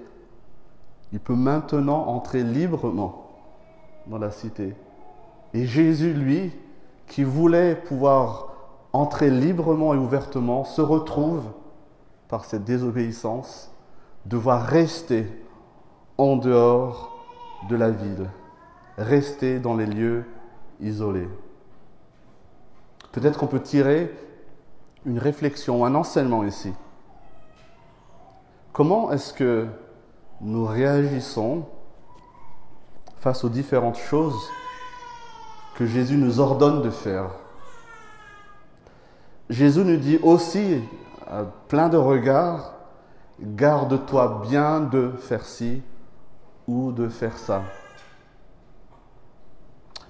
il 1.13 1.19
peut 1.19 1.35
maintenant 1.35 2.07
entrer 2.07 2.43
librement 2.43 3.29
dans 4.07 4.17
la 4.17 4.31
cité. 4.31 4.75
Et 5.53 5.65
Jésus, 5.65 6.13
lui, 6.13 6.51
qui 7.07 7.23
voulait 7.23 7.75
pouvoir 7.75 8.53
entrer 8.93 9.29
librement 9.29 9.93
et 9.93 9.97
ouvertement, 9.97 10.63
se 10.63 10.81
retrouve, 10.81 11.43
par 12.27 12.45
cette 12.45 12.63
désobéissance, 12.63 13.71
devoir 14.25 14.63
rester 14.63 15.27
en 16.17 16.35
dehors 16.35 17.25
de 17.69 17.75
la 17.75 17.89
ville, 17.89 18.29
rester 18.97 19.59
dans 19.59 19.75
les 19.75 19.87
lieux 19.87 20.25
isolés. 20.79 21.27
Peut-être 23.11 23.39
qu'on 23.39 23.47
peut 23.47 23.61
tirer 23.61 24.13
une 25.05 25.17
réflexion, 25.17 25.85
un 25.85 25.95
enseignement 25.95 26.43
ici. 26.43 26.73
Comment 28.71 29.11
est-ce 29.11 29.33
que 29.33 29.67
nous 30.41 30.65
réagissons 30.65 31.65
face 33.17 33.43
aux 33.43 33.49
différentes 33.49 33.97
choses 33.97 34.39
Jésus 35.85 36.17
nous 36.17 36.39
ordonne 36.39 36.81
de 36.81 36.89
faire 36.89 37.29
Jésus 39.49 39.83
nous 39.83 39.97
dit 39.97 40.19
aussi, 40.21 40.81
plein 41.67 41.89
de 41.89 41.97
regards, 41.97 42.75
garde-toi 43.39 44.43
bien 44.47 44.81
de 44.81 45.11
faire 45.17 45.43
ci 45.43 45.81
ou 46.67 46.91
de 46.91 47.09
faire 47.09 47.37
ça. 47.37 47.63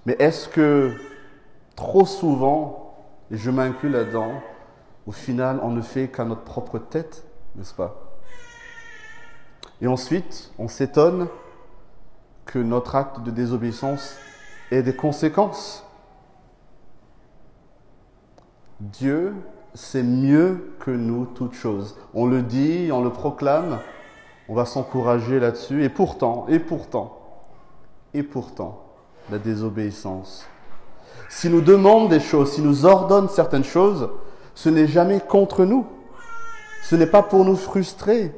Mais 0.05 0.17
est-ce 0.19 0.49
que 0.49 0.93
trop 1.79 2.05
souvent, 2.05 2.93
et 3.31 3.37
je 3.37 3.49
m'inclus 3.49 3.89
là-dedans. 3.89 4.33
Au 5.07 5.13
final, 5.13 5.61
on 5.63 5.69
ne 5.69 5.81
fait 5.81 6.09
qu'à 6.09 6.25
notre 6.25 6.41
propre 6.41 6.77
tête, 6.77 7.23
n'est-ce 7.55 7.73
pas? 7.73 7.95
Et 9.81 9.87
ensuite, 9.87 10.51
on 10.59 10.67
s'étonne 10.67 11.29
que 12.45 12.59
notre 12.59 12.95
acte 12.95 13.21
de 13.21 13.31
désobéissance 13.31 14.17
ait 14.71 14.83
des 14.83 14.95
conséquences. 14.95 15.85
Dieu 18.79 19.35
sait 19.73 20.03
mieux 20.03 20.73
que 20.79 20.91
nous 20.91 21.25
toutes 21.25 21.53
choses. 21.53 21.97
On 22.13 22.25
le 22.25 22.41
dit, 22.41 22.89
on 22.91 23.03
le 23.03 23.09
proclame, 23.09 23.79
on 24.47 24.55
va 24.55 24.65
s'encourager 24.65 25.39
là-dessus. 25.39 25.83
Et 25.83 25.89
pourtant, 25.89 26.45
et 26.47 26.59
pourtant, 26.59 27.19
et 28.13 28.23
pourtant, 28.23 28.83
la 29.29 29.37
désobéissance 29.37 30.47
S'il 31.29 31.51
nous 31.51 31.61
demande 31.61 32.09
des 32.09 32.19
choses, 32.19 32.53
s'il 32.53 32.63
nous 32.63 32.85
ordonne 32.85 33.29
certaines 33.29 33.63
choses, 33.63 34.09
ce 34.55 34.69
n'est 34.69 34.87
jamais 34.87 35.19
contre 35.19 35.65
nous. 35.65 35.85
Ce 36.83 36.95
n'est 36.95 37.05
pas 37.05 37.21
pour 37.21 37.45
nous 37.45 37.55
frustrer. 37.55 38.33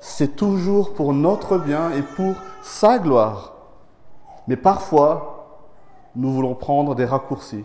C'est 0.00 0.36
toujours 0.36 0.94
pour 0.94 1.12
notre 1.12 1.58
bien 1.58 1.92
et 1.92 2.02
pour 2.02 2.34
sa 2.62 2.98
gloire. 2.98 3.54
Mais 4.48 4.56
parfois, 4.56 5.35
nous 6.16 6.32
voulons 6.32 6.54
prendre 6.54 6.94
des 6.94 7.04
raccourcis 7.04 7.64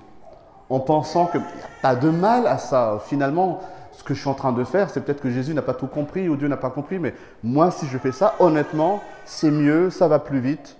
en 0.69 0.79
pensant 0.79 1.25
que 1.25 1.37
pas 1.81 1.95
de 1.95 2.09
mal 2.09 2.45
à 2.45 2.57
ça. 2.57 2.99
Finalement, 3.05 3.61
ce 3.91 4.03
que 4.03 4.13
je 4.13 4.19
suis 4.19 4.29
en 4.29 4.33
train 4.33 4.51
de 4.51 4.63
faire, 4.63 4.89
c'est 4.89 5.01
peut-être 5.01 5.21
que 5.21 5.29
Jésus 5.29 5.53
n'a 5.53 5.61
pas 5.61 5.73
tout 5.73 5.87
compris 5.87 6.29
ou 6.29 6.35
Dieu 6.35 6.47
n'a 6.47 6.57
pas 6.57 6.69
compris, 6.69 6.99
mais 6.99 7.13
moi, 7.43 7.71
si 7.71 7.87
je 7.87 7.97
fais 7.97 8.11
ça, 8.11 8.35
honnêtement, 8.39 9.01
c'est 9.25 9.51
mieux, 9.51 9.89
ça 9.89 10.07
va 10.07 10.19
plus 10.19 10.39
vite 10.39 10.77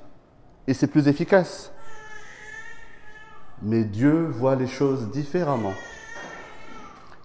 et 0.68 0.74
c'est 0.74 0.88
plus 0.88 1.08
efficace. 1.08 1.72
Mais 3.62 3.84
Dieu 3.84 4.28
voit 4.32 4.56
les 4.56 4.68
choses 4.68 5.10
différemment. 5.10 5.74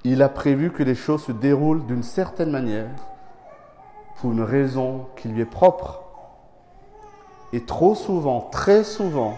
Il 0.04 0.22
a 0.22 0.28
prévu 0.28 0.70
que 0.70 0.82
les 0.82 0.94
choses 0.94 1.24
se 1.24 1.32
déroulent 1.32 1.87
d'une 1.87 2.02
certaine 2.02 2.50
manière 2.50 2.90
pour 4.16 4.32
une 4.32 4.42
raison 4.42 5.06
qui 5.16 5.28
lui 5.28 5.42
est 5.42 5.44
propre. 5.44 6.02
Et 7.52 7.64
trop 7.64 7.94
souvent, 7.94 8.48
très 8.52 8.85
souvent, 8.85 9.35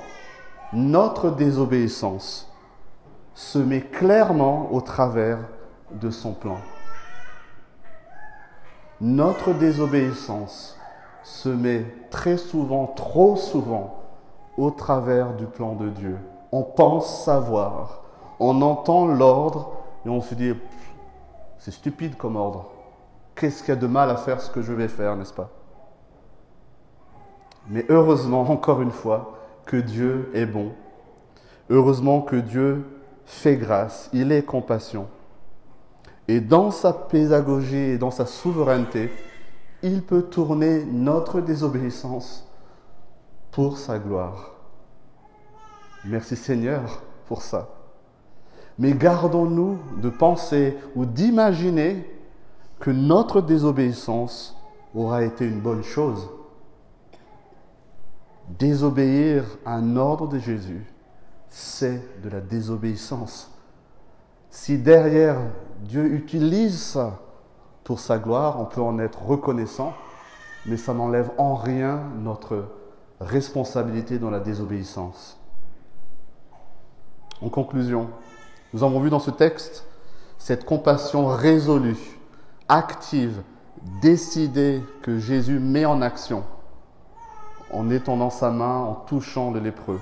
notre 0.73 1.31
désobéissance 1.31 2.53
se 3.35 3.59
met 3.59 3.81
clairement 3.81 4.69
au 4.73 4.81
travers 4.81 5.39
de 5.93 6.11
son 6.11 6.33
plan. 6.33 6.59
Notre 9.01 9.53
désobéissance 9.53 10.77
se 11.23 11.49
met 11.49 11.87
très 12.11 12.37
souvent, 12.37 12.87
trop 12.87 13.37
souvent, 13.37 14.03
au 14.57 14.71
travers 14.71 15.35
du 15.35 15.47
plan 15.47 15.75
de 15.75 15.89
Dieu. 15.89 16.19
On 16.53 16.65
pense 16.65 17.25
savoir, 17.25 18.03
on 18.41 18.61
entend 18.61 19.07
l'ordre 19.07 19.73
et 20.05 20.09
on 20.09 20.21
se 20.21 20.35
dit, 20.35 20.53
c'est 21.59 21.71
stupide 21.71 22.17
comme 22.17 22.37
ordre. 22.37 22.67
Qu'est-ce 23.35 23.63
qu'il 23.63 23.73
y 23.75 23.77
a 23.77 23.81
de 23.81 23.87
mal 23.87 24.11
à 24.11 24.17
faire 24.17 24.41
ce 24.41 24.51
que 24.51 24.63
je 24.63 24.73
vais 24.73 24.89
faire, 24.89 25.17
n'est-ce 25.17 25.33
pas? 25.33 25.49
Mais 27.69 27.87
heureusement, 27.89 28.41
encore 28.51 28.83
une 28.83 28.91
fois, 28.91 29.38
que 29.69 29.77
Dieu 29.77 30.31
est 30.35 30.47
bon. 30.47 30.73
Heureusement 31.71 32.23
que 32.23 32.37
Dieu 32.37 32.85
fait 33.27 33.57
grâce, 33.57 34.09
il 34.15 34.33
est 34.33 34.43
compassion. 34.43 35.07
Et 36.27 36.41
dans 36.41 36.71
sa 36.71 36.93
pédagogie 36.93 37.77
et 37.77 37.99
dans 37.99 38.11
sa 38.11 38.27
souveraineté, 38.27 39.13
il 39.83 40.03
peut 40.03 40.23
tourner 40.23 40.85
notre 40.85 41.41
désobéissance 41.41 42.49
pour 43.51 43.79
sa 43.79 43.99
gloire. 43.99 44.55
Merci 46.05 46.35
Seigneur 46.37 47.03
pour 47.27 47.43
ça. 47.43 47.69
Mais 48.79 48.93
gardons-nous 48.93 49.79
de 50.01 50.09
penser 50.09 50.77
ou 50.97 51.05
d'imaginer 51.05 52.09
que 52.81 52.91
notre 52.91 53.43
désobéissance 53.43 54.57
aura 54.95 55.25
été 55.25 55.47
une 55.47 55.61
bonne 55.61 55.83
chose. 55.83 56.31
Désobéir 58.49 59.45
à 59.67 59.75
un 59.75 59.97
ordre 59.97 60.27
de 60.27 60.39
Jésus, 60.39 60.87
c'est 61.49 62.23
de 62.23 62.31
la 62.31 62.41
désobéissance. 62.41 63.51
Si 64.51 64.79
derrière 64.79 65.37
Dieu 65.83 66.07
utilise 66.07 66.81
ça 66.81 67.21
pour 67.85 68.01
sa 68.01 68.19
gloire, 68.19 68.61
on 68.61 68.65
peut 68.65 68.81
en 68.81 68.99
être 68.99 69.23
reconnaissant, 69.23 69.93
mais 70.67 70.77
ça 70.77 70.95
n'enlève 70.95 71.31
en 71.37 71.55
rien 71.55 72.03
notre 72.19 72.69
responsabilité 73.21 74.19
dans 74.19 74.31
la 74.31 74.41
désobéissance. 74.41 75.39
En 77.43 77.51
conclusion, 77.51 78.09
nous 78.73 78.83
avons 78.83 79.01
vu 79.01 79.11
dans 79.11 79.21
ce 79.21 79.31
texte 79.31 79.85
cette 80.39 80.65
compassion 80.65 81.27
résolue, 81.27 82.19
active, 82.69 83.43
décidée 84.01 84.83
que 85.03 85.19
Jésus 85.19 85.59
met 85.59 85.85
en 85.85 86.01
action 86.01 86.45
en 87.73 87.91
étendant 87.91 88.31
sa 88.31 88.51
main, 88.51 88.77
en 88.77 88.95
touchant 88.95 89.51
le 89.51 89.61
lépreux. 89.61 90.01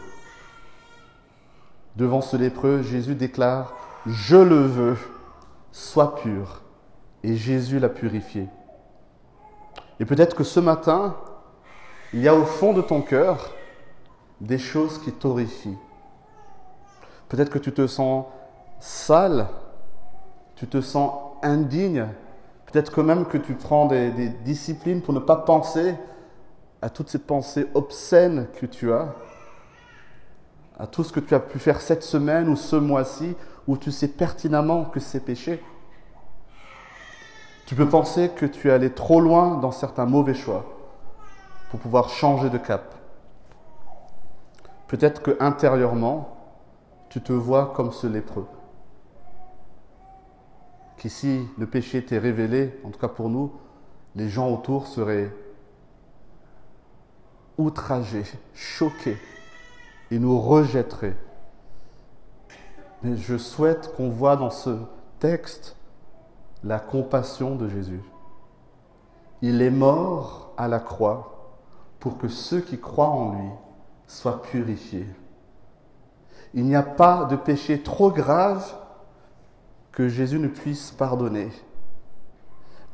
Devant 1.96 2.20
ce 2.20 2.37
lépreux, 2.37 2.83
Jésus 2.83 3.14
déclare, 3.14 3.72
Je 4.07 4.37
le 4.37 4.61
veux, 4.61 4.96
sois 5.72 6.14
pur. 6.16 6.62
Et 7.22 7.37
Jésus 7.37 7.79
l'a 7.79 7.88
purifié. 7.88 8.48
Et 9.98 10.05
peut-être 10.05 10.37
que 10.37 10.44
ce 10.44 10.61
matin, 10.61 11.16
il 12.12 12.20
y 12.20 12.29
a 12.29 12.35
au 12.35 12.44
fond 12.44 12.72
de 12.72 12.83
ton 12.83 13.00
cœur 13.00 13.52
des 14.40 14.59
choses 14.59 14.98
qui 14.98 15.12
t'horrifient. 15.12 15.79
Peut-être 17.29 17.50
que 17.50 17.59
tu 17.59 17.72
te 17.72 17.87
sens 17.87 18.26
sale, 18.79 19.48
tu 20.55 20.66
te 20.66 20.81
sens 20.81 21.12
indigne, 21.42 22.07
peut-être 22.66 22.92
que 22.92 23.00
même 23.00 23.24
que 23.24 23.38
tu 23.38 23.55
prends 23.55 23.87
des, 23.87 24.11
des, 24.11 24.29
disciplines 24.29 25.00
pour 25.00 25.14
ne 25.14 25.18
pas 25.18 25.37
penser 25.37 25.94
à 26.87 26.88
toutes 26.88 27.09
ces 27.09 27.18
pensées 27.18 27.66
obscènes 27.75 28.46
que 28.61 28.64
tu 28.64 28.92
as, 28.92 29.12
à 30.79 30.87
tout 30.87 31.03
ce 31.03 31.12
que 31.12 31.18
tu 31.18 31.35
as 31.35 31.40
pu 31.40 31.59
faire 31.59 31.81
cette 31.81 32.05
semaine 32.05 32.49
ou 32.49 32.55
ce 32.55 32.77
mois-ci, 32.77 33.35
où 33.66 33.77
tu 33.77 33.90
sais 33.90 34.07
pertinemment 34.07 34.85
que 34.85 35.01
c'est 35.01 35.18
péché. 35.18 35.61
Tu 37.66 37.75
peux 37.75 37.88
penser 37.88 38.29
que 38.29 38.46
tu 38.46 38.68
es 38.68 38.70
allé 38.70 38.92
trop 38.92 39.20
loin 39.20 39.57
dans 39.57 39.72
certains 39.72 40.07
mauvais 40.07 40.35
choix 40.35 40.64
pour 41.70 41.81
pouvoir 41.81 42.09
changer 42.09 42.51
de 42.51 42.59
cap. 42.59 42.94
Peut-être 44.87 45.22
que 45.22 45.37
intérieurement, 45.40 46.37
tu 47.09 47.20
te 47.20 47.33
vois 47.33 47.72
comme 47.75 47.90
ce 47.90 48.07
lépreux. 48.07 48.46
Qu'ici, 50.99 51.49
le 51.59 51.66
péché 51.66 52.05
t'est 52.05 52.18
révélé, 52.18 52.79
en 52.85 52.90
tout 52.90 53.01
cas 53.01 53.09
pour 53.09 53.29
nous, 53.29 53.51
les 54.14 54.29
gens 54.29 54.49
autour 54.49 54.87
seraient 54.87 55.33
outragés, 57.58 58.24
choqués, 58.54 59.18
et 60.10 60.18
nous 60.18 60.38
rejetteraient. 60.40 61.16
Mais 63.02 63.16
je 63.16 63.36
souhaite 63.36 63.94
qu'on 63.96 64.08
voit 64.08 64.36
dans 64.36 64.50
ce 64.50 64.78
texte 65.18 65.76
la 66.64 66.78
compassion 66.78 67.54
de 67.56 67.68
Jésus. 67.68 68.02
Il 69.42 69.62
est 69.62 69.70
mort 69.70 70.52
à 70.56 70.68
la 70.68 70.80
croix 70.80 71.36
pour 72.00 72.18
que 72.18 72.28
ceux 72.28 72.60
qui 72.60 72.78
croient 72.78 73.08
en 73.08 73.32
lui 73.32 73.50
soient 74.06 74.42
purifiés. 74.42 75.06
Il 76.54 76.64
n'y 76.64 76.76
a 76.76 76.82
pas 76.82 77.24
de 77.24 77.36
péché 77.36 77.82
trop 77.82 78.10
grave 78.10 78.74
que 79.92 80.08
Jésus 80.08 80.38
ne 80.38 80.48
puisse 80.48 80.90
pardonner. 80.90 81.50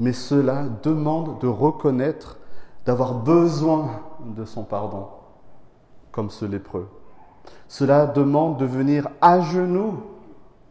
Mais 0.01 0.13
cela 0.13 0.65
demande 0.83 1.39
de 1.41 1.47
reconnaître, 1.47 2.39
d'avoir 2.85 3.15
besoin 3.15 4.03
de 4.25 4.45
son 4.45 4.65
pardon, 4.65 5.09
comme 6.11 6.31
ce 6.31 6.45
lépreux. 6.45 6.89
Cela 7.69 8.07
demande 8.07 8.59
de 8.59 8.65
venir 8.65 9.09
à 9.21 9.41
genoux 9.41 10.03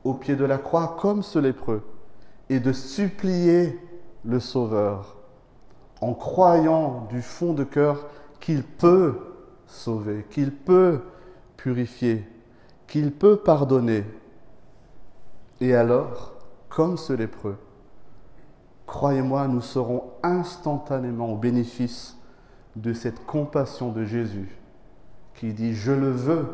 au 0.04 0.14
pied 0.14 0.36
de 0.36 0.46
la 0.46 0.58
croix, 0.58 0.98
comme 1.00 1.24
ce 1.24 1.40
lépreux 1.40 1.84
et 2.50 2.60
de 2.60 2.74
supplier 2.74 3.80
le 4.24 4.40
Sauveur 4.40 5.16
en 6.02 6.14
croyant 6.14 7.08
du 7.10 7.22
fond 7.22 7.54
de 7.54 7.64
cœur 7.64 8.08
qu'il 8.40 8.64
peut 8.64 9.20
sauver, 9.68 10.26
qu'il 10.30 10.52
peut 10.52 11.02
purifier, 11.56 12.28
qu'il 12.88 13.12
peut 13.12 13.38
pardonner. 13.38 14.04
Et 15.62 15.76
alors, 15.76 16.34
comme 16.70 16.98
ce 16.98 17.14
lépreux, 17.14 17.58
croyez-moi, 18.92 19.48
nous 19.48 19.62
serons 19.62 20.04
instantanément 20.22 21.32
au 21.32 21.38
bénéfice 21.38 22.18
de 22.76 22.92
cette 22.92 23.26
compassion 23.26 23.90
de 23.90 24.04
Jésus 24.04 24.50
qui 25.34 25.54
dit, 25.54 25.74
je 25.74 25.94
le 25.94 26.12
veux, 26.12 26.46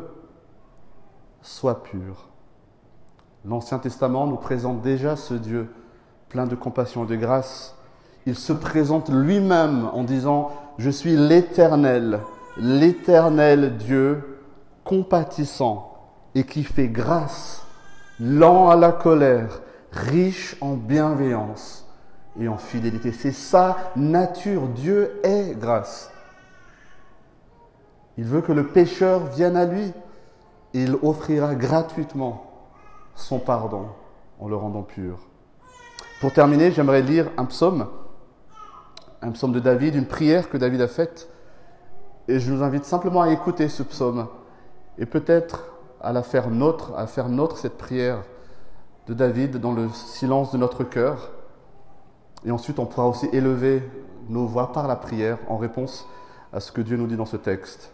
sois 1.42 1.82
pur. 1.82 2.28
L'Ancien 3.44 3.80
Testament 3.80 4.28
nous 4.28 4.36
présente 4.36 4.82
déjà 4.82 5.16
ce 5.16 5.34
Dieu 5.34 5.68
plein 6.28 6.46
de 6.46 6.54
compassion 6.54 7.04
et 7.04 7.08
de 7.08 7.16
grâce, 7.16 7.76
il 8.24 8.36
se 8.36 8.52
présente 8.52 9.10
lui-même 9.10 9.90
en 9.92 10.04
disant, 10.04 10.52
je 10.78 10.90
suis 10.90 11.16
l'Éternel, 11.16 12.20
l'Éternel 12.56 13.76
Dieu 13.78 14.44
compatissant 14.84 15.92
et 16.36 16.44
qui 16.44 16.62
fait 16.62 16.88
grâce, 16.88 17.64
lent 18.20 18.70
à 18.70 18.76
la 18.76 18.92
colère, 18.92 19.60
riche 19.90 20.56
en 20.60 20.74
bienveillance 20.74 21.87
et 22.40 22.48
en 22.48 22.56
fidélité. 22.56 23.12
C'est 23.12 23.32
sa 23.32 23.76
nature. 23.96 24.68
Dieu 24.68 25.20
est 25.22 25.58
grâce. 25.58 26.10
Il 28.16 28.24
veut 28.24 28.40
que 28.40 28.52
le 28.52 28.66
pécheur 28.66 29.26
vienne 29.26 29.56
à 29.56 29.64
lui. 29.64 29.92
Il 30.74 30.96
offrira 31.02 31.54
gratuitement 31.54 32.44
son 33.14 33.38
pardon 33.38 33.86
en 34.38 34.48
le 34.48 34.56
rendant 34.56 34.82
pur. 34.82 35.18
Pour 36.20 36.32
terminer, 36.32 36.72
j'aimerais 36.72 37.02
lire 37.02 37.30
un 37.36 37.44
psaume, 37.44 37.88
un 39.22 39.30
psaume 39.30 39.52
de 39.52 39.60
David, 39.60 39.94
une 39.94 40.06
prière 40.06 40.50
que 40.50 40.56
David 40.56 40.80
a 40.80 40.88
faite. 40.88 41.28
Et 42.26 42.40
je 42.40 42.52
nous 42.52 42.62
invite 42.62 42.84
simplement 42.84 43.22
à 43.22 43.30
écouter 43.30 43.68
ce 43.68 43.82
psaume. 43.82 44.26
Et 44.98 45.06
peut-être 45.06 45.64
à 46.00 46.12
la 46.12 46.22
faire 46.22 46.50
nôtre, 46.50 46.92
à 46.96 47.06
faire 47.06 47.28
nôtre 47.28 47.56
cette 47.56 47.78
prière 47.78 48.22
de 49.06 49.14
David 49.14 49.56
dans 49.56 49.72
le 49.72 49.88
silence 49.90 50.52
de 50.52 50.58
notre 50.58 50.84
cœur. 50.84 51.30
Et 52.44 52.50
ensuite, 52.50 52.78
on 52.78 52.86
pourra 52.86 53.08
aussi 53.08 53.26
élever 53.32 53.82
nos 54.28 54.46
voix 54.46 54.72
par 54.72 54.86
la 54.86 54.96
prière 54.96 55.38
en 55.48 55.56
réponse 55.56 56.06
à 56.52 56.60
ce 56.60 56.72
que 56.72 56.80
Dieu 56.80 56.96
nous 56.96 57.06
dit 57.06 57.16
dans 57.16 57.26
ce 57.26 57.36
texte. 57.36 57.92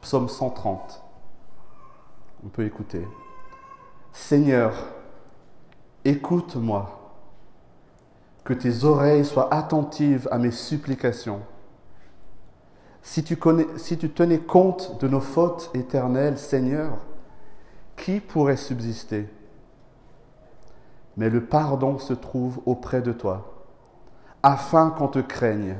Psaume 0.00 0.28
130. 0.28 1.02
On 2.44 2.48
peut 2.48 2.64
écouter. 2.64 3.06
Seigneur, 4.12 4.74
écoute-moi, 6.04 6.98
que 8.44 8.52
tes 8.52 8.84
oreilles 8.84 9.24
soient 9.24 9.52
attentives 9.54 10.28
à 10.30 10.38
mes 10.38 10.50
supplications. 10.50 11.40
Si 13.02 13.22
tu, 13.24 13.36
connais, 13.36 13.66
si 13.76 13.98
tu 13.98 14.10
tenais 14.10 14.38
compte 14.38 15.00
de 15.00 15.08
nos 15.08 15.20
fautes 15.20 15.70
éternelles, 15.74 16.38
Seigneur, 16.38 16.98
qui 17.96 18.20
pourrait 18.20 18.56
subsister? 18.56 19.28
Mais 21.16 21.28
le 21.28 21.44
pardon 21.44 21.98
se 21.98 22.12
trouve 22.12 22.60
auprès 22.64 23.02
de 23.02 23.12
toi, 23.12 23.51
afin 24.42 24.90
qu'on 24.90 25.08
te 25.08 25.20
craigne. 25.20 25.76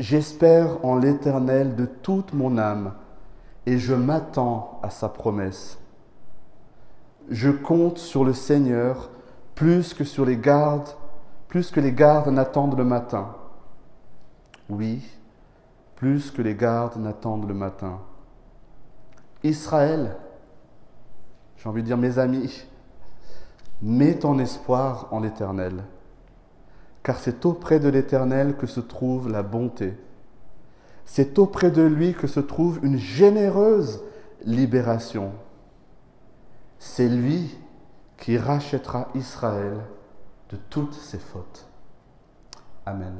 J'espère 0.00 0.84
en 0.84 0.96
l'Éternel 0.96 1.76
de 1.76 1.86
toute 1.86 2.32
mon 2.32 2.58
âme, 2.58 2.94
et 3.66 3.78
je 3.78 3.94
m'attends 3.94 4.80
à 4.82 4.90
sa 4.90 5.08
promesse. 5.08 5.78
Je 7.30 7.50
compte 7.50 7.98
sur 7.98 8.24
le 8.24 8.32
Seigneur 8.32 9.10
plus 9.54 9.94
que 9.94 10.02
sur 10.02 10.24
les 10.24 10.36
gardes, 10.36 10.88
plus 11.46 11.70
que 11.70 11.78
les 11.78 11.92
gardes 11.92 12.28
n'attendent 12.28 12.76
le 12.76 12.84
matin. 12.84 13.36
Oui, 14.68 15.02
plus 15.94 16.30
que 16.32 16.42
les 16.42 16.56
gardes 16.56 16.96
n'attendent 16.96 17.46
le 17.46 17.54
matin. 17.54 18.00
Israël, 19.44 20.16
j'ai 21.56 21.68
envie 21.68 21.82
de 21.82 21.86
dire 21.86 21.98
mes 21.98 22.18
amis, 22.18 22.66
mets 23.82 24.18
ton 24.18 24.38
espoir 24.40 25.06
en 25.12 25.20
l'Éternel, 25.20 25.84
car 27.02 27.18
c'est 27.18 27.44
auprès 27.46 27.80
de 27.80 27.88
l'Éternel 27.88 28.56
que 28.56 28.66
se 28.66 28.80
trouve 28.80 29.28
la 29.28 29.42
bonté. 29.42 29.94
C'est 31.04 31.38
auprès 31.38 31.70
de 31.70 31.82
lui 31.82 32.14
que 32.14 32.26
se 32.26 32.40
trouve 32.40 32.80
une 32.82 32.96
généreuse 32.96 34.02
libération. 34.44 35.32
C'est 36.78 37.08
lui 37.08 37.56
qui 38.18 38.38
rachètera 38.38 39.08
Israël 39.14 39.78
de 40.50 40.56
toutes 40.70 40.94
ses 40.94 41.18
fautes. 41.18 41.66
Amen. 42.86 43.14